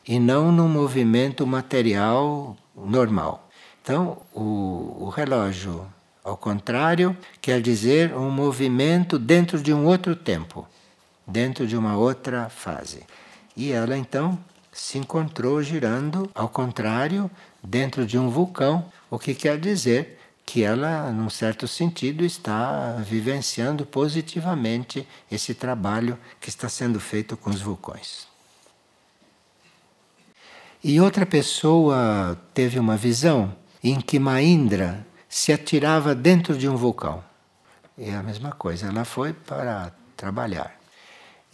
e 0.06 0.18
não 0.18 0.52
num 0.52 0.68
movimento 0.68 1.46
material 1.46 2.56
normal. 2.76 3.48
Então, 3.82 4.18
o, 4.34 4.96
o 5.00 5.08
relógio 5.08 5.86
ao 6.24 6.36
contrário, 6.36 7.16
quer 7.40 7.60
dizer 7.60 8.14
um 8.14 8.30
movimento 8.30 9.18
dentro 9.18 9.60
de 9.60 9.72
um 9.72 9.84
outro 9.86 10.14
tempo, 10.14 10.66
dentro 11.26 11.66
de 11.66 11.76
uma 11.76 11.96
outra 11.96 12.48
fase. 12.48 13.04
E 13.56 13.72
ela 13.72 13.96
então 13.96 14.38
se 14.72 14.98
encontrou 14.98 15.62
girando 15.62 16.30
ao 16.34 16.48
contrário 16.48 17.30
dentro 17.62 18.06
de 18.06 18.18
um 18.18 18.30
vulcão, 18.30 18.86
o 19.10 19.18
que 19.18 19.34
quer 19.34 19.58
dizer 19.58 20.18
que 20.44 20.62
ela, 20.62 21.10
num 21.12 21.30
certo 21.30 21.68
sentido, 21.68 22.24
está 22.24 22.96
vivenciando 22.98 23.84
positivamente 23.86 25.06
esse 25.30 25.54
trabalho 25.54 26.18
que 26.40 26.48
está 26.48 26.68
sendo 26.68 26.98
feito 26.98 27.36
com 27.36 27.50
os 27.50 27.60
vulcões. 27.60 28.26
E 30.82 31.00
outra 31.00 31.24
pessoa 31.24 32.40
teve 32.52 32.78
uma 32.78 32.96
visão 32.96 33.54
em 33.84 34.00
que 34.00 34.18
Maindra 34.18 35.06
se 35.32 35.50
atirava 35.50 36.14
dentro 36.14 36.58
de 36.58 36.68
um 36.68 36.76
vulcão. 36.76 37.24
É 37.96 38.14
a 38.14 38.22
mesma 38.22 38.52
coisa, 38.52 38.88
ela 38.88 39.04
foi 39.06 39.32
para 39.32 39.90
trabalhar. 40.14 40.78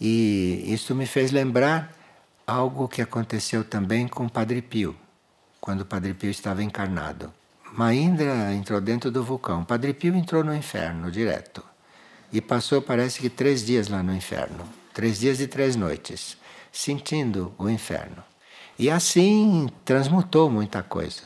E 0.01 0.65
isso 0.67 0.93
me 0.93 1.05
fez 1.05 1.31
lembrar 1.31 1.93
algo 2.45 2.89
que 2.89 3.01
aconteceu 3.01 3.63
também 3.63 4.05
com 4.05 4.25
o 4.25 4.29
Padre 4.29 4.61
Pio, 4.61 4.93
quando 5.61 5.81
o 5.81 5.85
Padre 5.85 6.13
Pio 6.13 6.29
estava 6.29 6.61
encarnado. 6.61 7.33
Maindra 7.71 8.53
entrou 8.53 8.81
dentro 8.81 9.09
do 9.09 9.23
vulcão, 9.23 9.63
Padre 9.63 9.93
Pio 9.93 10.13
entrou 10.13 10.43
no 10.43 10.53
inferno 10.53 11.09
direto. 11.09 11.63
E 12.33 12.41
passou, 12.41 12.81
parece 12.81 13.21
que, 13.21 13.29
três 13.29 13.65
dias 13.65 13.87
lá 13.87 14.03
no 14.03 14.13
inferno 14.13 14.67
três 14.99 15.19
dias 15.19 15.39
e 15.39 15.47
três 15.47 15.77
noites, 15.77 16.35
sentindo 16.73 17.53
o 17.57 17.69
inferno. 17.69 18.21
E 18.77 18.89
assim 18.89 19.69
transmutou 19.85 20.49
muita 20.49 20.83
coisa. 20.83 21.21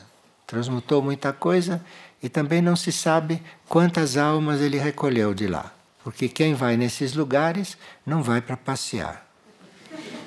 Transmutou 0.46 1.02
muita 1.02 1.32
coisa 1.32 1.84
e 2.24 2.28
também 2.30 2.62
não 2.62 2.74
se 2.74 2.90
sabe 2.90 3.42
quantas 3.68 4.16
almas 4.16 4.62
ele 4.62 4.78
recolheu 4.78 5.34
de 5.34 5.46
lá. 5.46 5.70
Porque 6.02 6.26
quem 6.26 6.54
vai 6.54 6.74
nesses 6.74 7.12
lugares 7.12 7.76
não 8.04 8.22
vai 8.22 8.40
para 8.40 8.56
passear 8.56 9.28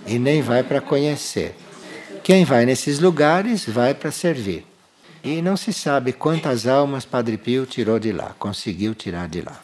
e 0.05 0.19
nem 0.19 0.43
vai 0.43 0.62
para 0.62 0.79
conhecer. 0.79 1.55
Quem 2.23 2.45
vai 2.45 2.67
nesses 2.67 2.99
lugares 2.99 3.65
vai 3.65 3.95
para 3.95 4.12
servir. 4.12 4.63
E 5.23 5.41
não 5.41 5.57
se 5.57 5.73
sabe 5.73 6.13
quantas 6.13 6.67
almas 6.67 7.03
Padre 7.03 7.36
Pio 7.36 7.65
tirou 7.65 7.97
de 7.97 8.12
lá, 8.12 8.36
conseguiu 8.38 8.93
tirar 8.93 9.27
de 9.27 9.41
lá. 9.41 9.60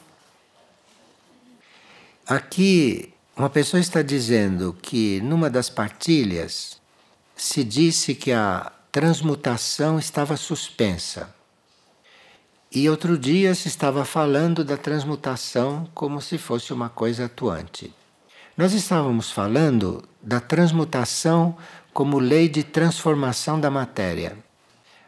Aqui, 2.26 3.14
uma 3.38 3.50
pessoa 3.50 3.80
está 3.80 4.02
dizendo 4.02 4.76
que 4.82 5.22
numa 5.22 5.52
das 5.52 5.70
partilhas 5.70 6.82
se 7.36 7.64
disse 7.64 8.16
que 8.16 8.32
a 8.32 8.72
transmutação 8.92 10.00
estava 10.00 10.36
suspensa. 10.36 11.43
E 12.76 12.90
outro 12.90 13.20
dia 13.20 13.54
se 13.54 13.68
estava 13.68 14.04
falando 14.04 14.64
da 14.64 14.76
transmutação 14.76 15.88
como 15.94 16.20
se 16.20 16.40
fosse 16.40 16.74
uma 16.74 16.90
coisa 16.90 17.26
atuante. 17.26 17.94
Nós 18.58 18.74
estávamos 18.74 19.30
falando 19.32 20.04
da 20.20 20.40
transmutação 20.40 21.56
como 21.94 22.18
lei 22.18 22.50
de 22.50 22.64
transformação 22.64 23.60
da 23.60 23.70
matéria. 23.70 24.36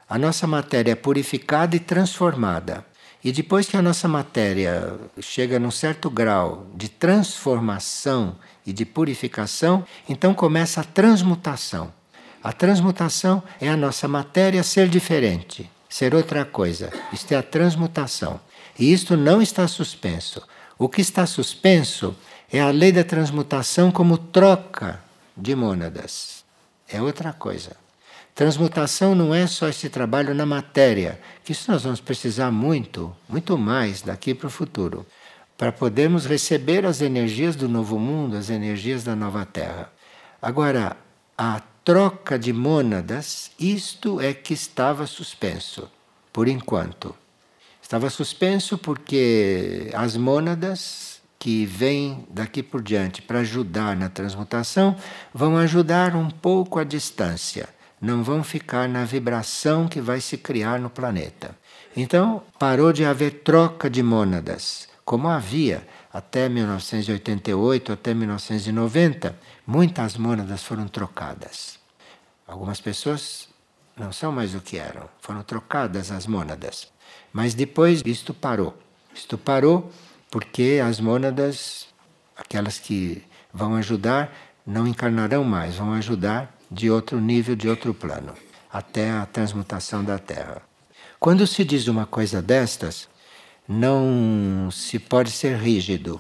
A 0.08 0.16
nossa 0.20 0.46
matéria 0.46 0.92
é 0.92 0.96
purificada 0.96 1.76
e 1.76 1.80
transformada. 1.80 2.86
E 3.24 3.32
depois 3.32 3.68
que 3.68 3.76
a 3.76 3.82
nossa 3.82 4.08
matéria 4.08 5.00
chega 5.20 5.58
num 5.58 5.72
certo 5.72 6.08
grau 6.08 6.68
de 6.76 6.88
transformação 6.88 8.36
e 8.64 8.72
de 8.72 8.86
purificação, 8.86 9.84
então 10.08 10.36
começa 10.36 10.82
a 10.82 10.84
transmutação. 10.84 11.92
A 12.44 12.54
transmutação 12.54 13.42
é 13.60 13.68
a 13.68 13.76
nossa 13.76 14.08
matéria 14.08 14.62
ser 14.62 14.88
diferente 14.88 15.68
ser 15.96 16.14
outra 16.14 16.44
coisa. 16.44 16.92
Isto 17.14 17.32
é 17.32 17.38
a 17.38 17.42
transmutação. 17.42 18.38
E 18.78 18.92
isto 18.92 19.16
não 19.16 19.42
está 19.42 19.66
suspenso. 19.66 20.46
O 20.78 20.90
que 20.90 21.00
está 21.00 21.26
suspenso 21.26 22.14
é 22.52 22.60
a 22.60 22.70
lei 22.70 22.92
da 22.92 23.02
transmutação 23.02 23.90
como 23.94 24.18
troca 24.18 25.02
de 25.38 25.56
mônadas. 25.56 26.44
É 26.90 27.02
outra 27.02 27.32
coisa. 27.32 27.78
Transmutação 28.34 29.16
não 29.16 29.34
é 29.34 29.48
só 29.48 29.70
esse 29.70 29.88
trabalho 29.88 30.36
na 30.36 30.46
matéria, 30.46 31.18
que 31.46 31.54
isso 31.54 31.72
nós 31.72 31.84
vamos 31.84 32.02
precisar 32.02 32.52
muito, 32.52 33.16
muito 33.30 33.58
mais 33.58 34.02
daqui 34.02 34.36
para 34.36 34.48
o 34.48 34.52
futuro, 34.52 35.06
para 35.58 35.72
podermos 35.72 36.26
receber 36.26 36.86
as 36.86 37.00
energias 37.00 37.56
do 37.56 37.70
novo 37.70 37.98
mundo, 37.98 38.36
as 38.36 38.50
energias 38.50 39.06
da 39.06 39.16
nova 39.16 39.46
terra. 39.46 39.90
Agora, 40.42 40.98
a 41.38 41.62
troca 41.86 42.40
de 42.40 42.52
mônadas, 42.52 43.52
isto 43.60 44.20
é 44.20 44.34
que 44.34 44.56
estava 44.56 45.06
suspenso, 45.06 45.88
por 46.34 46.48
enquanto. 46.48 47.16
Estava 47.80 48.10
suspenso 48.10 48.76
porque 48.76 49.92
as 49.94 50.18
mônadas 50.18 51.22
que 51.38 51.64
vêm 51.64 52.26
daqui 52.32 52.64
por 52.64 52.82
diante 52.82 53.22
para 53.22 53.42
ajudar 53.42 53.96
na 53.96 54.10
transmutação 54.10 54.96
vão 55.32 55.58
ajudar 55.58 56.16
um 56.16 56.28
pouco 56.28 56.80
à 56.80 56.84
distância, 56.84 57.70
não 58.02 58.24
vão 58.24 58.44
ficar 58.44 58.90
na 58.90 59.06
vibração 59.06 59.88
que 59.88 60.02
vai 60.02 60.20
se 60.20 60.40
criar 60.40 60.80
no 60.80 60.90
planeta. 60.90 61.56
Então, 61.96 62.42
parou 62.58 62.92
de 62.92 63.06
haver 63.06 63.44
troca 63.44 63.92
de 63.92 64.02
mônadas, 64.02 64.90
como 65.06 65.28
havia 65.28 65.86
até 66.12 66.48
1988, 66.48 67.92
até 67.92 68.14
1990, 68.14 69.38
muitas 69.68 70.16
mônadas 70.18 70.64
foram 70.64 70.88
trocadas. 70.88 71.75
Algumas 72.48 72.80
pessoas 72.80 73.50
não 73.98 74.12
são 74.12 74.32
mais 74.32 74.54
o 74.54 74.62
que 74.62 74.78
eram, 74.78 75.10
foram 75.20 75.42
trocadas 75.42 76.12
as 76.12 76.28
mônadas. 76.28 76.92
Mas 77.34 77.54
depois 77.54 78.02
isto 78.06 78.34
parou. 78.34 78.78
Isto 79.14 79.38
parou 79.38 79.92
porque 80.30 80.82
as 80.86 81.00
mônadas, 81.00 81.88
aquelas 82.36 82.78
que 82.78 83.24
vão 83.54 83.76
ajudar, 83.76 84.36
não 84.66 84.86
encarnarão 84.86 85.44
mais, 85.44 85.76
vão 85.76 85.94
ajudar 85.94 86.54
de 86.70 86.90
outro 86.90 87.20
nível, 87.20 87.56
de 87.56 87.70
outro 87.70 87.94
plano, 87.94 88.34
até 88.72 89.12
a 89.12 89.26
transmutação 89.26 90.04
da 90.04 90.20
Terra. 90.20 90.62
Quando 91.20 91.48
se 91.48 91.64
diz 91.64 91.88
uma 91.88 92.06
coisa 92.06 92.42
destas, 92.42 93.08
não 93.68 94.70
se 94.72 95.00
pode 95.00 95.32
ser 95.32 95.58
rígido. 95.58 96.20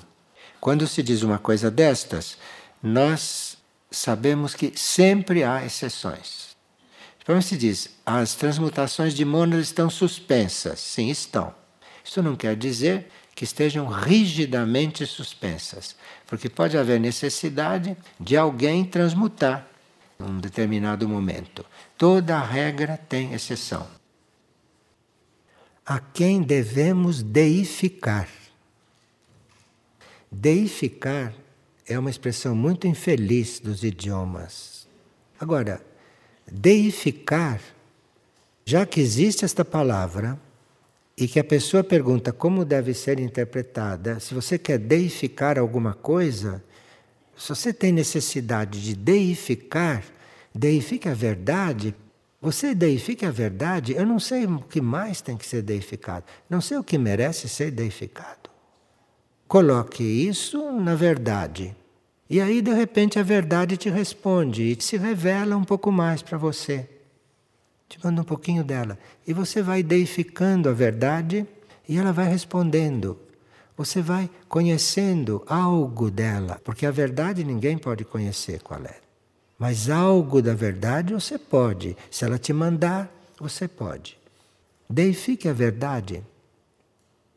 Quando 0.60 0.88
se 0.88 1.04
diz 1.04 1.22
uma 1.22 1.38
coisa 1.38 1.70
destas, 1.70 2.38
nós 2.82 3.45
sabemos 3.98 4.54
que 4.54 4.74
sempre 4.76 5.44
há 5.44 5.66
exceções. 5.66 6.56
Então 7.22 7.42
se 7.42 7.58
diz, 7.58 7.90
as 8.06 8.36
transmutações 8.36 9.14
de 9.14 9.26
mônadas 9.26 9.66
estão 9.66 9.90
suspensas. 9.90 10.80
Sim, 10.80 11.10
estão. 11.10 11.54
Isso 12.04 12.22
não 12.22 12.36
quer 12.36 12.56
dizer 12.56 13.08
que 13.34 13.44
estejam 13.44 13.88
rigidamente 13.88 15.06
suspensas, 15.06 15.96
porque 16.28 16.48
pode 16.48 16.78
haver 16.78 17.00
necessidade 17.00 17.98
de 18.20 18.38
alguém 18.38 18.86
transmutar 18.86 19.68
em 20.20 20.24
um 20.24 20.40
determinado 20.40 21.10
momento. 21.10 21.66
Toda 21.98 22.40
regra 22.40 22.98
tem 23.10 23.34
exceção 23.34 23.88
a 25.86 26.00
quem 26.00 26.42
devemos 26.42 27.22
deificar. 27.22 28.28
Deificar 30.32 31.34
é 31.88 31.98
uma 31.98 32.10
expressão 32.10 32.56
muito 32.56 32.88
infeliz 32.88 33.60
dos 33.60 33.84
idiomas. 33.84 34.88
Agora, 35.39 35.82
deificar, 36.52 37.62
já 38.65 38.86
que 38.86 39.00
existe 39.00 39.45
esta 39.45 39.63
palavra 39.63 40.39
e 41.17 41.28
que 41.28 41.39
a 41.39 41.43
pessoa 41.43 41.84
pergunta 41.84 42.32
como 42.34 42.65
deve 42.65 42.93
ser 42.93 43.19
interpretada, 43.19 44.19
se 44.19 44.34
você 44.34 44.58
quer 44.58 44.78
deificar 44.78 45.60
alguma 45.60 45.93
coisa, 45.93 46.63
se 47.38 47.50
você 47.50 47.74
tem 47.74 47.91
necessidade 47.91 48.82
de 48.82 48.95
deificar, 48.95 50.04
deifique 50.54 51.08
a 51.08 51.13
verdade 51.13 51.93
você 52.45 52.76
deifica 52.76 53.30
a 53.30 53.32
verdade, 53.32 53.93
eu 53.93 54.06
não 54.06 54.19
sei 54.19 54.45
o 54.45 54.60
que 54.60 54.80
mais 54.80 55.19
tem 55.19 55.36
que 55.36 55.48
ser 55.48 55.63
deificado, 55.63 56.26
não 56.48 56.62
sei 56.62 56.78
o 56.78 56.84
que 56.84 56.95
merece 56.95 57.50
ser 57.50 57.71
deificado. 57.71 58.45
Coloque 59.56 60.04
isso 60.04 60.70
na 60.74 60.96
verdade. 60.96 61.74
E 62.30 62.41
aí, 62.41 62.62
de 62.62 62.74
repente, 62.74 63.18
a 63.18 63.24
verdade 63.24 63.78
te 63.78 63.89
responde 63.89 64.63
e 64.63 64.84
se 64.84 64.98
revela 64.98 65.56
um 65.56 65.63
pouco 65.63 65.94
mais 65.94 66.22
para 66.22 66.38
você. 66.38 66.86
Te 67.88 67.98
manda 68.04 68.20
um 68.20 68.26
pouquinho 68.26 68.65
dela. 68.65 69.00
E 69.26 69.32
você 69.32 69.62
vai 69.62 69.82
deificando 69.82 70.68
a 70.68 70.74
verdade 70.74 71.48
e 71.88 71.98
ela 71.98 72.12
vai 72.12 72.28
respondendo. 72.28 73.18
Você 73.78 74.02
vai 74.02 74.30
conhecendo 74.50 75.41
algo 75.48 76.12
dela, 76.12 76.60
porque 76.62 76.86
a 76.86 76.91
verdade 76.91 77.41
ninguém 77.46 77.78
pode 77.78 78.04
conhecer 78.04 78.62
qual 78.62 78.82
é. 78.82 78.98
Mas 79.58 79.89
algo 79.89 80.41
da 80.41 80.54
verdade 80.54 81.13
você 81.13 81.38
pode. 81.38 81.96
Se 82.12 82.26
ela 82.26 82.38
te 82.38 82.52
mandar, 82.52 83.10
você 83.39 83.70
pode. 83.70 84.18
Deifique 84.89 85.48
a 85.48 85.54
verdade. 85.54 86.22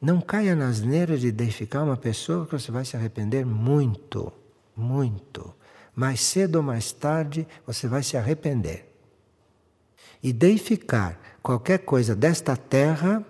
Não 0.00 0.20
caia 0.20 0.54
nas 0.54 0.80
neiras 0.80 1.20
de 1.20 1.32
deificar 1.32 1.84
uma 1.84 1.96
pessoa 1.96 2.46
que 2.46 2.52
você 2.52 2.70
vai 2.70 2.84
se 2.84 2.96
arrepender 2.96 3.44
muito, 3.44 4.32
muito. 4.76 5.54
Mais 5.94 6.20
cedo 6.20 6.56
ou 6.56 6.62
mais 6.62 6.92
tarde 6.92 7.46
você 7.66 7.88
vai 7.88 8.02
se 8.02 8.16
arrepender. 8.16 8.87
Deificar 10.22 11.18
qualquer 11.42 11.78
coisa 11.78 12.14
desta 12.14 12.56
terra, 12.56 13.24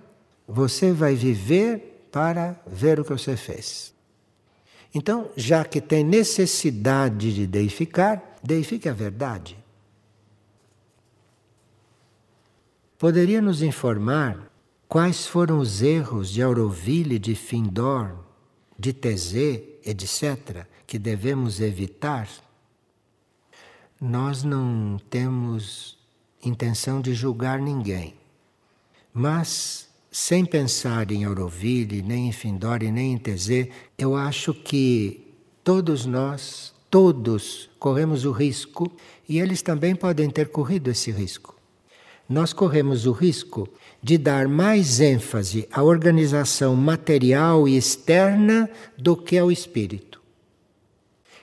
você 0.47 0.93
vai 0.93 1.15
viver 1.15 2.09
para 2.11 2.59
ver 2.67 3.01
o 3.01 3.05
que 3.05 3.13
você 3.13 3.37
fez. 3.37 3.95
Então, 4.95 5.31
já 5.37 5.65
que 5.65 5.81
tem 5.81 6.03
necessidade 6.03 7.35
de 7.35 7.47
deificar, 7.47 8.23
deifique 8.43 8.89
a 8.89 8.93
verdade. 8.93 9.57
Poderia 12.99 13.41
nos 13.41 13.63
informar 13.63 14.51
quais 14.89 15.27
foram 15.27 15.59
os 15.59 15.83
erros 15.83 16.31
de 16.31 16.43
Auroville, 16.43 17.19
de 17.19 17.35
Findor, 17.35 18.17
de 18.79 18.93
Tezé, 18.93 19.63
etc., 19.85 20.67
que 20.87 20.99
devemos 20.99 21.61
evitar? 21.61 22.29
Nós 24.01 24.43
não 24.43 24.99
temos 25.11 25.99
intenção 26.43 27.01
de 27.01 27.13
julgar 27.13 27.61
ninguém, 27.61 28.15
mas 29.13 29.89
sem 30.11 30.45
pensar 30.45 31.11
em 31.11 31.25
Auroville, 31.25 32.01
nem 32.01 32.29
em 32.29 32.33
Findori, 32.33 32.91
nem 32.91 33.13
em 33.13 33.19
Tezé, 33.19 33.69
eu 33.99 34.17
acho 34.17 34.55
que 34.55 35.35
todos 35.63 36.07
nós, 36.07 36.73
todos, 36.89 37.69
corremos 37.79 38.25
o 38.25 38.33
risco, 38.33 38.91
e 39.29 39.39
eles 39.39 39.61
também 39.61 39.95
podem 39.95 40.31
ter 40.31 40.49
corrido 40.49 40.89
esse 40.89 41.11
risco. 41.11 41.55
Nós 42.29 42.53
corremos 42.53 43.07
o 43.07 43.13
risco 43.13 43.69
de 44.03 44.17
dar 44.17 44.47
mais 44.49 45.01
ênfase 45.01 45.69
à 45.73 45.83
organização 45.83 46.77
material 46.77 47.67
e 47.67 47.77
externa 47.77 48.71
do 48.97 49.17
que 49.17 49.37
ao 49.37 49.51
espírito. 49.51 50.21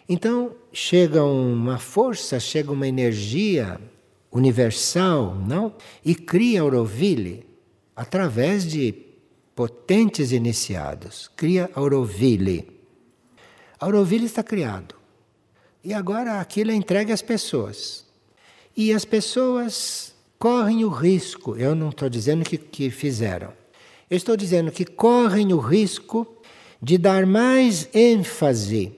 Então, 0.07 0.55
chega 0.71 1.23
uma 1.23 1.77
força, 1.77 2.39
chega 2.39 2.71
uma 2.71 2.87
energia 2.87 3.79
universal, 4.31 5.35
não? 5.35 5.73
E 6.03 6.13
cria 6.13 6.61
Auroville 6.61 7.45
através 7.95 8.65
de 8.65 8.93
potentes 9.55 10.31
iniciados. 10.31 11.29
Cria 11.35 11.69
Auroville. 11.73 12.69
Auroville 13.79 14.25
está 14.25 14.43
criado. 14.43 14.95
E 15.83 15.93
agora 15.93 16.39
aquilo 16.39 16.71
é 16.71 16.75
entregue 16.75 17.11
às 17.11 17.21
pessoas. 17.21 18.05
E 18.75 18.91
as 18.91 19.05
pessoas 19.05 20.14
correm 20.39 20.83
o 20.83 20.89
risco, 20.89 21.55
eu 21.55 21.75
não 21.75 21.89
estou 21.89 22.09
dizendo 22.09 22.43
que, 22.43 22.57
que 22.57 22.89
fizeram, 22.89 23.53
eu 24.09 24.17
estou 24.17 24.37
dizendo 24.37 24.71
que 24.71 24.85
correm 24.85 25.53
o 25.53 25.57
risco 25.57 26.27
de 26.81 26.97
dar 26.97 27.25
mais 27.25 27.89
ênfase 27.93 28.93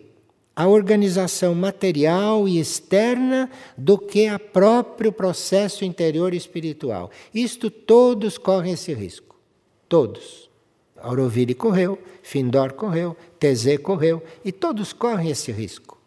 à 0.56 0.68
organização 0.68 1.54
material 1.54 2.48
e 2.48 2.60
externa 2.60 3.50
do 3.78 3.98
que 3.98 4.28
a 4.28 4.40
próprio 4.40 5.12
processo 5.12 5.86
interior 5.86 6.34
espiritual. 6.34 7.12
Isto 7.34 7.70
todos 7.70 8.38
correm 8.38 8.74
esse 8.74 8.94
risco. 8.94 9.40
Todos. 9.88 10.50
Auroville 10.98 11.54
correu, 11.54 11.98
Findor 12.24 12.74
correu, 12.74 13.16
Tezé 13.40 13.78
correu, 13.78 14.22
e 14.44 14.52
todos 14.52 14.92
correm 14.92 15.30
esse 15.30 15.52
risco. 15.52 15.98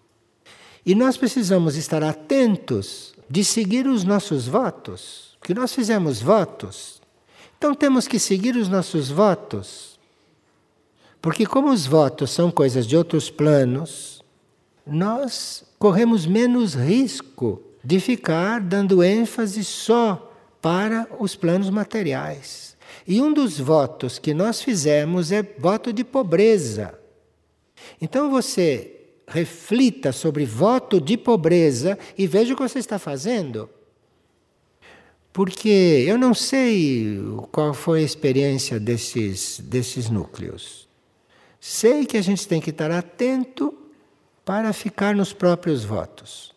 E 0.85 0.95
nós 0.95 1.17
precisamos 1.17 1.77
estar 1.77 2.03
atentos 2.03 3.15
de 3.31 3.45
seguir 3.45 3.87
os 3.87 4.03
nossos 4.03 4.49
votos, 4.49 5.37
que 5.41 5.55
nós 5.55 5.73
fizemos 5.73 6.21
votos. 6.21 7.01
Então 7.57 7.77
temos 7.77 8.09
que 8.09 8.19
seguir 8.19 8.57
os 8.57 8.69
nossos 8.69 9.09
votos. 9.09 10.01
Porque 11.23 11.47
como 11.47 11.71
os 11.71 11.87
votos 11.87 12.31
são 12.31 12.51
coisas 12.51 12.87
de 12.87 12.97
outros 12.97 13.31
planos, 13.31 14.21
nós 14.85 15.63
corremos 15.79 16.27
menos 16.27 16.75
risco 16.75 17.63
de 17.85 18.01
ficar 18.01 18.61
dando 18.61 19.03
ênfase 19.03 19.63
só 19.63 20.33
para 20.61 21.07
os 21.21 21.37
planos 21.37 21.71
materiais. 21.71 22.77
E 23.07 23.21
um 23.21 23.33
dos 23.33 23.61
votos 23.61 24.19
que 24.19 24.35
nós 24.35 24.61
fizemos 24.61 25.31
é 25.31 25.43
voto 25.43 25.93
de 25.93 26.03
pobreza. 26.03 26.99
Então 28.01 28.29
você 28.29 29.00
reflita 29.31 30.13
sobre 30.13 30.45
voto 30.45 31.01
de 31.01 31.17
pobreza 31.17 31.99
e 32.19 32.27
veja 32.27 32.53
o 32.53 32.57
que 32.57 32.63
você 32.63 32.81
está 32.81 32.99
fazendo. 32.99 33.71
Porque 35.33 36.05
eu 36.07 36.19
não 36.19 36.35
sei 36.35 37.19
qual 37.53 37.73
foi 37.73 38.01
a 38.01 38.05
experiência 38.05 38.81
desses, 38.81 39.61
desses 39.61 40.11
núcleos. 40.11 40.89
Sei 41.61 42.05
que 42.05 42.17
a 42.17 42.23
gente 42.23 42.47
tem 42.49 42.61
que 42.61 42.71
estar 42.71 42.91
atento 42.91 43.73
para 44.45 44.73
ficar 44.73 45.15
nos 45.15 45.33
próprios 45.33 45.85
votos. 45.85 46.53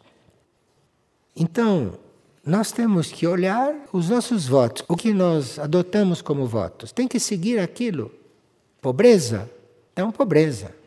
Então, 1.35 1.99
nós 2.43 2.71
temos 2.71 3.11
que 3.11 3.27
olhar 3.27 3.73
os 3.93 4.09
nossos 4.09 4.47
votos, 4.47 4.83
o 4.87 4.97
que 4.97 5.13
nós 5.13 5.59
adotamos 5.59 6.21
como 6.21 6.47
votos. 6.47 6.91
Tem 6.91 7.07
que 7.07 7.19
seguir 7.19 7.59
aquilo. 7.59 8.11
Pobreza 8.81 9.49
uma 10.01 10.11
pobreza. 10.11 10.82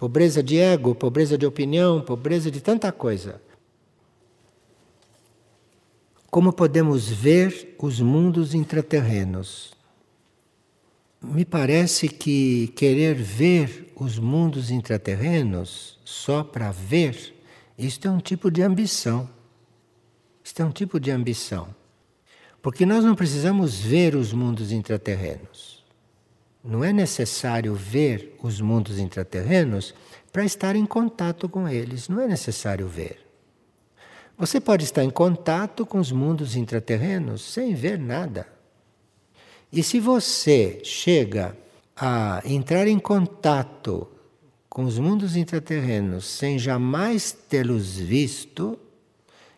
Pobreza 0.00 0.42
de 0.42 0.56
ego, 0.56 0.94
pobreza 0.94 1.36
de 1.36 1.44
opinião, 1.44 2.00
pobreza 2.00 2.50
de 2.50 2.58
tanta 2.62 2.90
coisa. 2.90 3.38
Como 6.30 6.54
podemos 6.54 7.06
ver 7.10 7.76
os 7.78 8.00
mundos 8.00 8.54
intraterrenos? 8.54 9.74
Me 11.20 11.44
parece 11.44 12.08
que 12.08 12.68
querer 12.68 13.14
ver 13.14 13.92
os 13.94 14.18
mundos 14.18 14.70
intraterrenos 14.70 15.98
só 16.02 16.42
para 16.42 16.72
ver, 16.72 17.34
isto 17.76 18.08
é 18.08 18.10
um 18.10 18.20
tipo 18.20 18.50
de 18.50 18.62
ambição. 18.62 19.28
Isto 20.42 20.62
é 20.62 20.64
um 20.64 20.72
tipo 20.72 20.98
de 20.98 21.10
ambição. 21.10 21.68
Porque 22.62 22.86
nós 22.86 23.04
não 23.04 23.14
precisamos 23.14 23.78
ver 23.78 24.16
os 24.16 24.32
mundos 24.32 24.72
intraterrenos. 24.72 25.59
Não 26.62 26.84
é 26.84 26.92
necessário 26.92 27.74
ver 27.74 28.36
os 28.42 28.60
mundos 28.60 28.98
intraterrenos 28.98 29.94
para 30.32 30.44
estar 30.44 30.76
em 30.76 30.84
contato 30.84 31.48
com 31.48 31.68
eles. 31.68 32.08
Não 32.08 32.20
é 32.20 32.26
necessário 32.26 32.86
ver. 32.86 33.18
Você 34.36 34.60
pode 34.60 34.84
estar 34.84 35.04
em 35.04 35.10
contato 35.10 35.84
com 35.84 35.98
os 35.98 36.12
mundos 36.12 36.56
intraterrenos 36.56 37.42
sem 37.42 37.74
ver 37.74 37.98
nada. 37.98 38.46
E 39.72 39.82
se 39.82 40.00
você 40.00 40.80
chega 40.82 41.56
a 41.96 42.42
entrar 42.44 42.86
em 42.86 42.98
contato 42.98 44.08
com 44.68 44.84
os 44.84 44.98
mundos 44.98 45.36
intraterrenos 45.36 46.26
sem 46.26 46.58
jamais 46.58 47.32
tê-los 47.32 47.96
visto, 47.96 48.78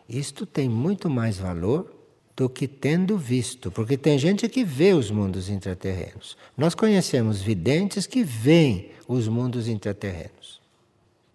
isto 0.07 0.45
tem 0.45 0.67
muito 0.67 1.09
mais 1.09 1.37
valor 1.37 1.92
do 2.35 2.49
que 2.49 2.67
tendo 2.67 3.17
visto, 3.17 3.71
porque 3.71 3.95
tem 3.95 4.17
gente 4.17 4.49
que 4.49 4.63
vê 4.63 4.93
os 4.93 5.11
mundos 5.11 5.49
intraterrenos. 5.49 6.35
Nós 6.57 6.73
conhecemos 6.73 7.41
videntes 7.41 8.07
que 8.07 8.23
veem 8.23 8.89
os 9.07 9.27
mundos 9.27 9.67
intraterrenos. 9.67 10.61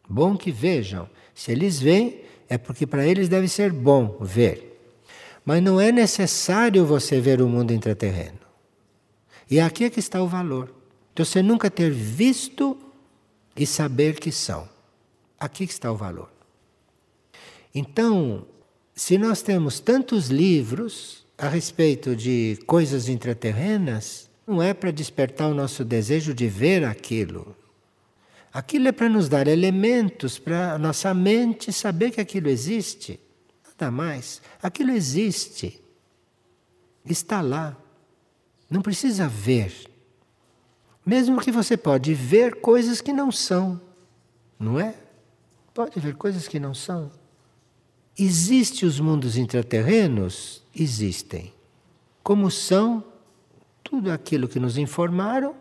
Bom 0.08 0.36
que 0.36 0.50
vejam. 0.50 1.08
Se 1.34 1.52
eles 1.52 1.78
veem, 1.80 2.20
é 2.48 2.58
porque 2.58 2.86
para 2.86 3.06
eles 3.06 3.28
deve 3.28 3.46
ser 3.48 3.72
bom 3.72 4.16
ver. 4.20 4.68
Mas 5.44 5.62
não 5.62 5.80
é 5.80 5.92
necessário 5.92 6.84
você 6.84 7.20
ver 7.20 7.40
o 7.40 7.48
mundo 7.48 7.72
intraterreno. 7.72 8.38
E 9.50 9.60
aqui 9.60 9.84
é 9.84 9.90
que 9.90 10.00
está 10.00 10.20
o 10.22 10.28
valor. 10.28 10.74
De 11.14 11.24
você 11.24 11.42
nunca 11.42 11.70
ter 11.70 11.90
visto 11.90 12.76
e 13.56 13.66
saber 13.66 14.18
que 14.18 14.32
são. 14.32 14.68
Aqui 15.38 15.64
está 15.64 15.92
o 15.92 15.96
valor. 15.96 16.30
Então, 17.74 18.44
se 18.98 19.16
nós 19.16 19.42
temos 19.42 19.78
tantos 19.78 20.26
livros 20.26 21.24
a 21.38 21.48
respeito 21.48 22.16
de 22.16 22.58
coisas 22.66 23.08
intraterrenas, 23.08 24.28
não 24.44 24.60
é 24.60 24.74
para 24.74 24.90
despertar 24.90 25.48
o 25.48 25.54
nosso 25.54 25.84
desejo 25.84 26.34
de 26.34 26.48
ver 26.48 26.84
aquilo. 26.84 27.54
Aquilo 28.52 28.88
é 28.88 28.92
para 28.92 29.08
nos 29.08 29.28
dar 29.28 29.46
elementos 29.46 30.36
para 30.36 30.72
a 30.72 30.78
nossa 30.78 31.14
mente 31.14 31.72
saber 31.72 32.10
que 32.10 32.20
aquilo 32.20 32.48
existe. 32.48 33.20
Nada 33.64 33.88
mais. 33.88 34.42
Aquilo 34.60 34.90
existe. 34.90 35.80
Está 37.08 37.40
lá. 37.40 37.76
Não 38.68 38.82
precisa 38.82 39.28
ver. 39.28 39.72
Mesmo 41.06 41.40
que 41.40 41.52
você 41.52 41.76
pode 41.76 42.12
ver 42.14 42.56
coisas 42.56 43.00
que 43.00 43.12
não 43.12 43.30
são. 43.30 43.80
Não 44.58 44.80
é? 44.80 44.92
Pode 45.72 46.00
ver 46.00 46.16
coisas 46.16 46.48
que 46.48 46.58
não 46.58 46.74
são. 46.74 47.12
Existem 48.18 48.88
os 48.88 48.98
mundos 48.98 49.36
intraterrenos? 49.36 50.60
Existem. 50.74 51.52
Como 52.20 52.50
são? 52.50 53.04
Tudo 53.84 54.10
aquilo 54.10 54.48
que 54.48 54.58
nos 54.58 54.76
informaram 54.76 55.54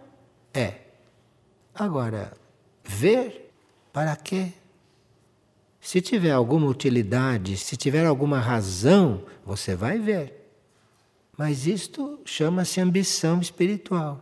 é. 0.51 0.81
Agora, 1.73 2.35
ver 2.83 3.53
para 3.93 4.15
quê? 4.15 4.53
Se 5.79 6.01
tiver 6.01 6.31
alguma 6.31 6.65
utilidade, 6.67 7.55
se 7.57 7.77
tiver 7.77 8.05
alguma 8.05 8.39
razão, 8.39 9.23
você 9.45 9.75
vai 9.75 9.99
ver. 9.99 10.49
Mas 11.37 11.67
isto 11.67 12.19
chama-se 12.25 12.81
ambição 12.81 13.39
espiritual. 13.39 14.19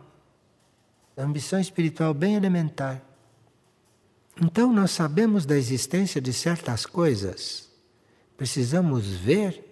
Ambição 1.16 1.58
espiritual 1.58 2.12
bem 2.12 2.34
elementar. 2.34 3.02
Então 4.40 4.70
nós 4.70 4.90
sabemos 4.90 5.46
da 5.46 5.56
existência 5.56 6.20
de 6.20 6.34
certas 6.34 6.84
coisas 6.84 7.66
Precisamos 8.36 9.06
ver 9.06 9.64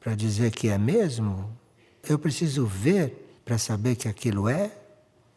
para 0.00 0.14
dizer 0.14 0.50
que 0.50 0.68
é 0.68 0.78
mesmo? 0.78 1.50
Eu 2.08 2.18
preciso 2.18 2.66
ver 2.66 3.40
para 3.44 3.58
saber 3.58 3.96
que 3.96 4.08
aquilo 4.08 4.48
é? 4.48 4.70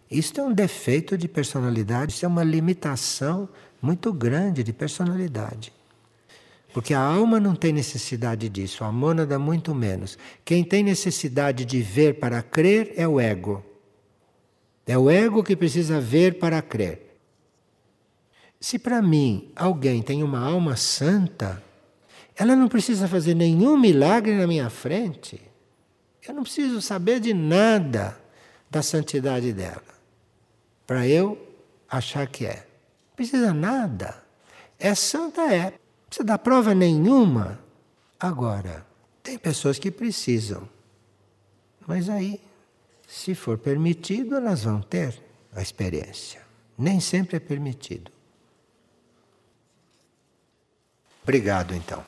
Isto 0.10 0.40
é 0.40 0.44
um 0.44 0.54
defeito 0.54 1.18
de 1.18 1.28
personalidade, 1.28 2.14
isso 2.14 2.26
é 2.26 2.28
uma 2.28 2.44
limitação 2.44 3.50
muito 3.82 4.14
grande 4.14 4.64
de 4.64 4.72
personalidade. 4.72 5.74
Porque 6.74 6.94
a 6.94 7.00
alma 7.00 7.40
não 7.40 7.56
tem 7.56 7.74
necessidade 7.74 8.48
disso, 8.50 8.84
a 8.84 8.92
mônada 8.92 9.40
muito 9.40 9.74
menos. 9.74 10.18
Quem 10.46 10.64
tem 10.64 10.84
necessidade 10.84 11.66
de 11.66 11.82
ver 11.82 12.20
para 12.20 12.42
crer 12.42 12.94
é 12.96 13.08
o 13.08 13.20
ego. 13.20 13.66
É 14.86 14.98
o 14.98 15.10
ego 15.10 15.44
que 15.44 15.56
precisa 15.56 16.00
ver 16.00 16.40
para 16.40 16.62
crer. 16.62 17.20
Se 18.60 18.80
para 18.80 19.02
mim 19.02 19.52
alguém 19.56 20.02
tem 20.02 20.24
uma 20.24 20.40
alma 20.40 20.76
santa, 20.76 21.62
ela 22.38 22.56
não 22.56 22.68
precisa 22.68 23.08
fazer 23.08 23.34
nenhum 23.34 23.76
milagre 23.76 24.36
na 24.36 24.46
minha 24.46 24.70
frente. 24.70 25.42
Eu 26.26 26.36
não 26.36 26.44
preciso 26.44 26.82
saber 26.82 27.20
de 27.20 27.34
nada 27.34 28.20
da 28.70 28.84
santidade 28.84 29.52
dela 29.52 29.82
para 30.86 31.08
eu 31.08 31.38
achar 31.90 32.28
que 32.28 32.46
é. 32.46 32.68
Não 33.10 33.16
precisa 33.16 33.54
nada. 33.54 34.24
É 34.78 34.94
santa, 34.94 35.42
é. 35.42 35.64
Não 35.64 36.08
precisa 36.08 36.26
dar 36.26 36.38
prova 36.38 36.76
nenhuma. 36.76 37.60
Agora, 38.20 38.86
tem 39.24 39.38
pessoas 39.38 39.80
que 39.80 39.90
precisam. 39.90 40.70
Mas 41.88 42.08
aí, 42.08 42.40
se 43.08 43.34
for 43.34 43.58
permitido, 43.58 44.36
elas 44.36 44.64
vão 44.64 44.82
ter 44.82 45.20
a 45.54 45.62
experiência. 45.62 46.42
Nem 46.78 47.00
sempre 47.00 47.38
é 47.38 47.40
permitido. 47.40 48.12
Obrigado, 51.24 51.74
então. 51.74 52.06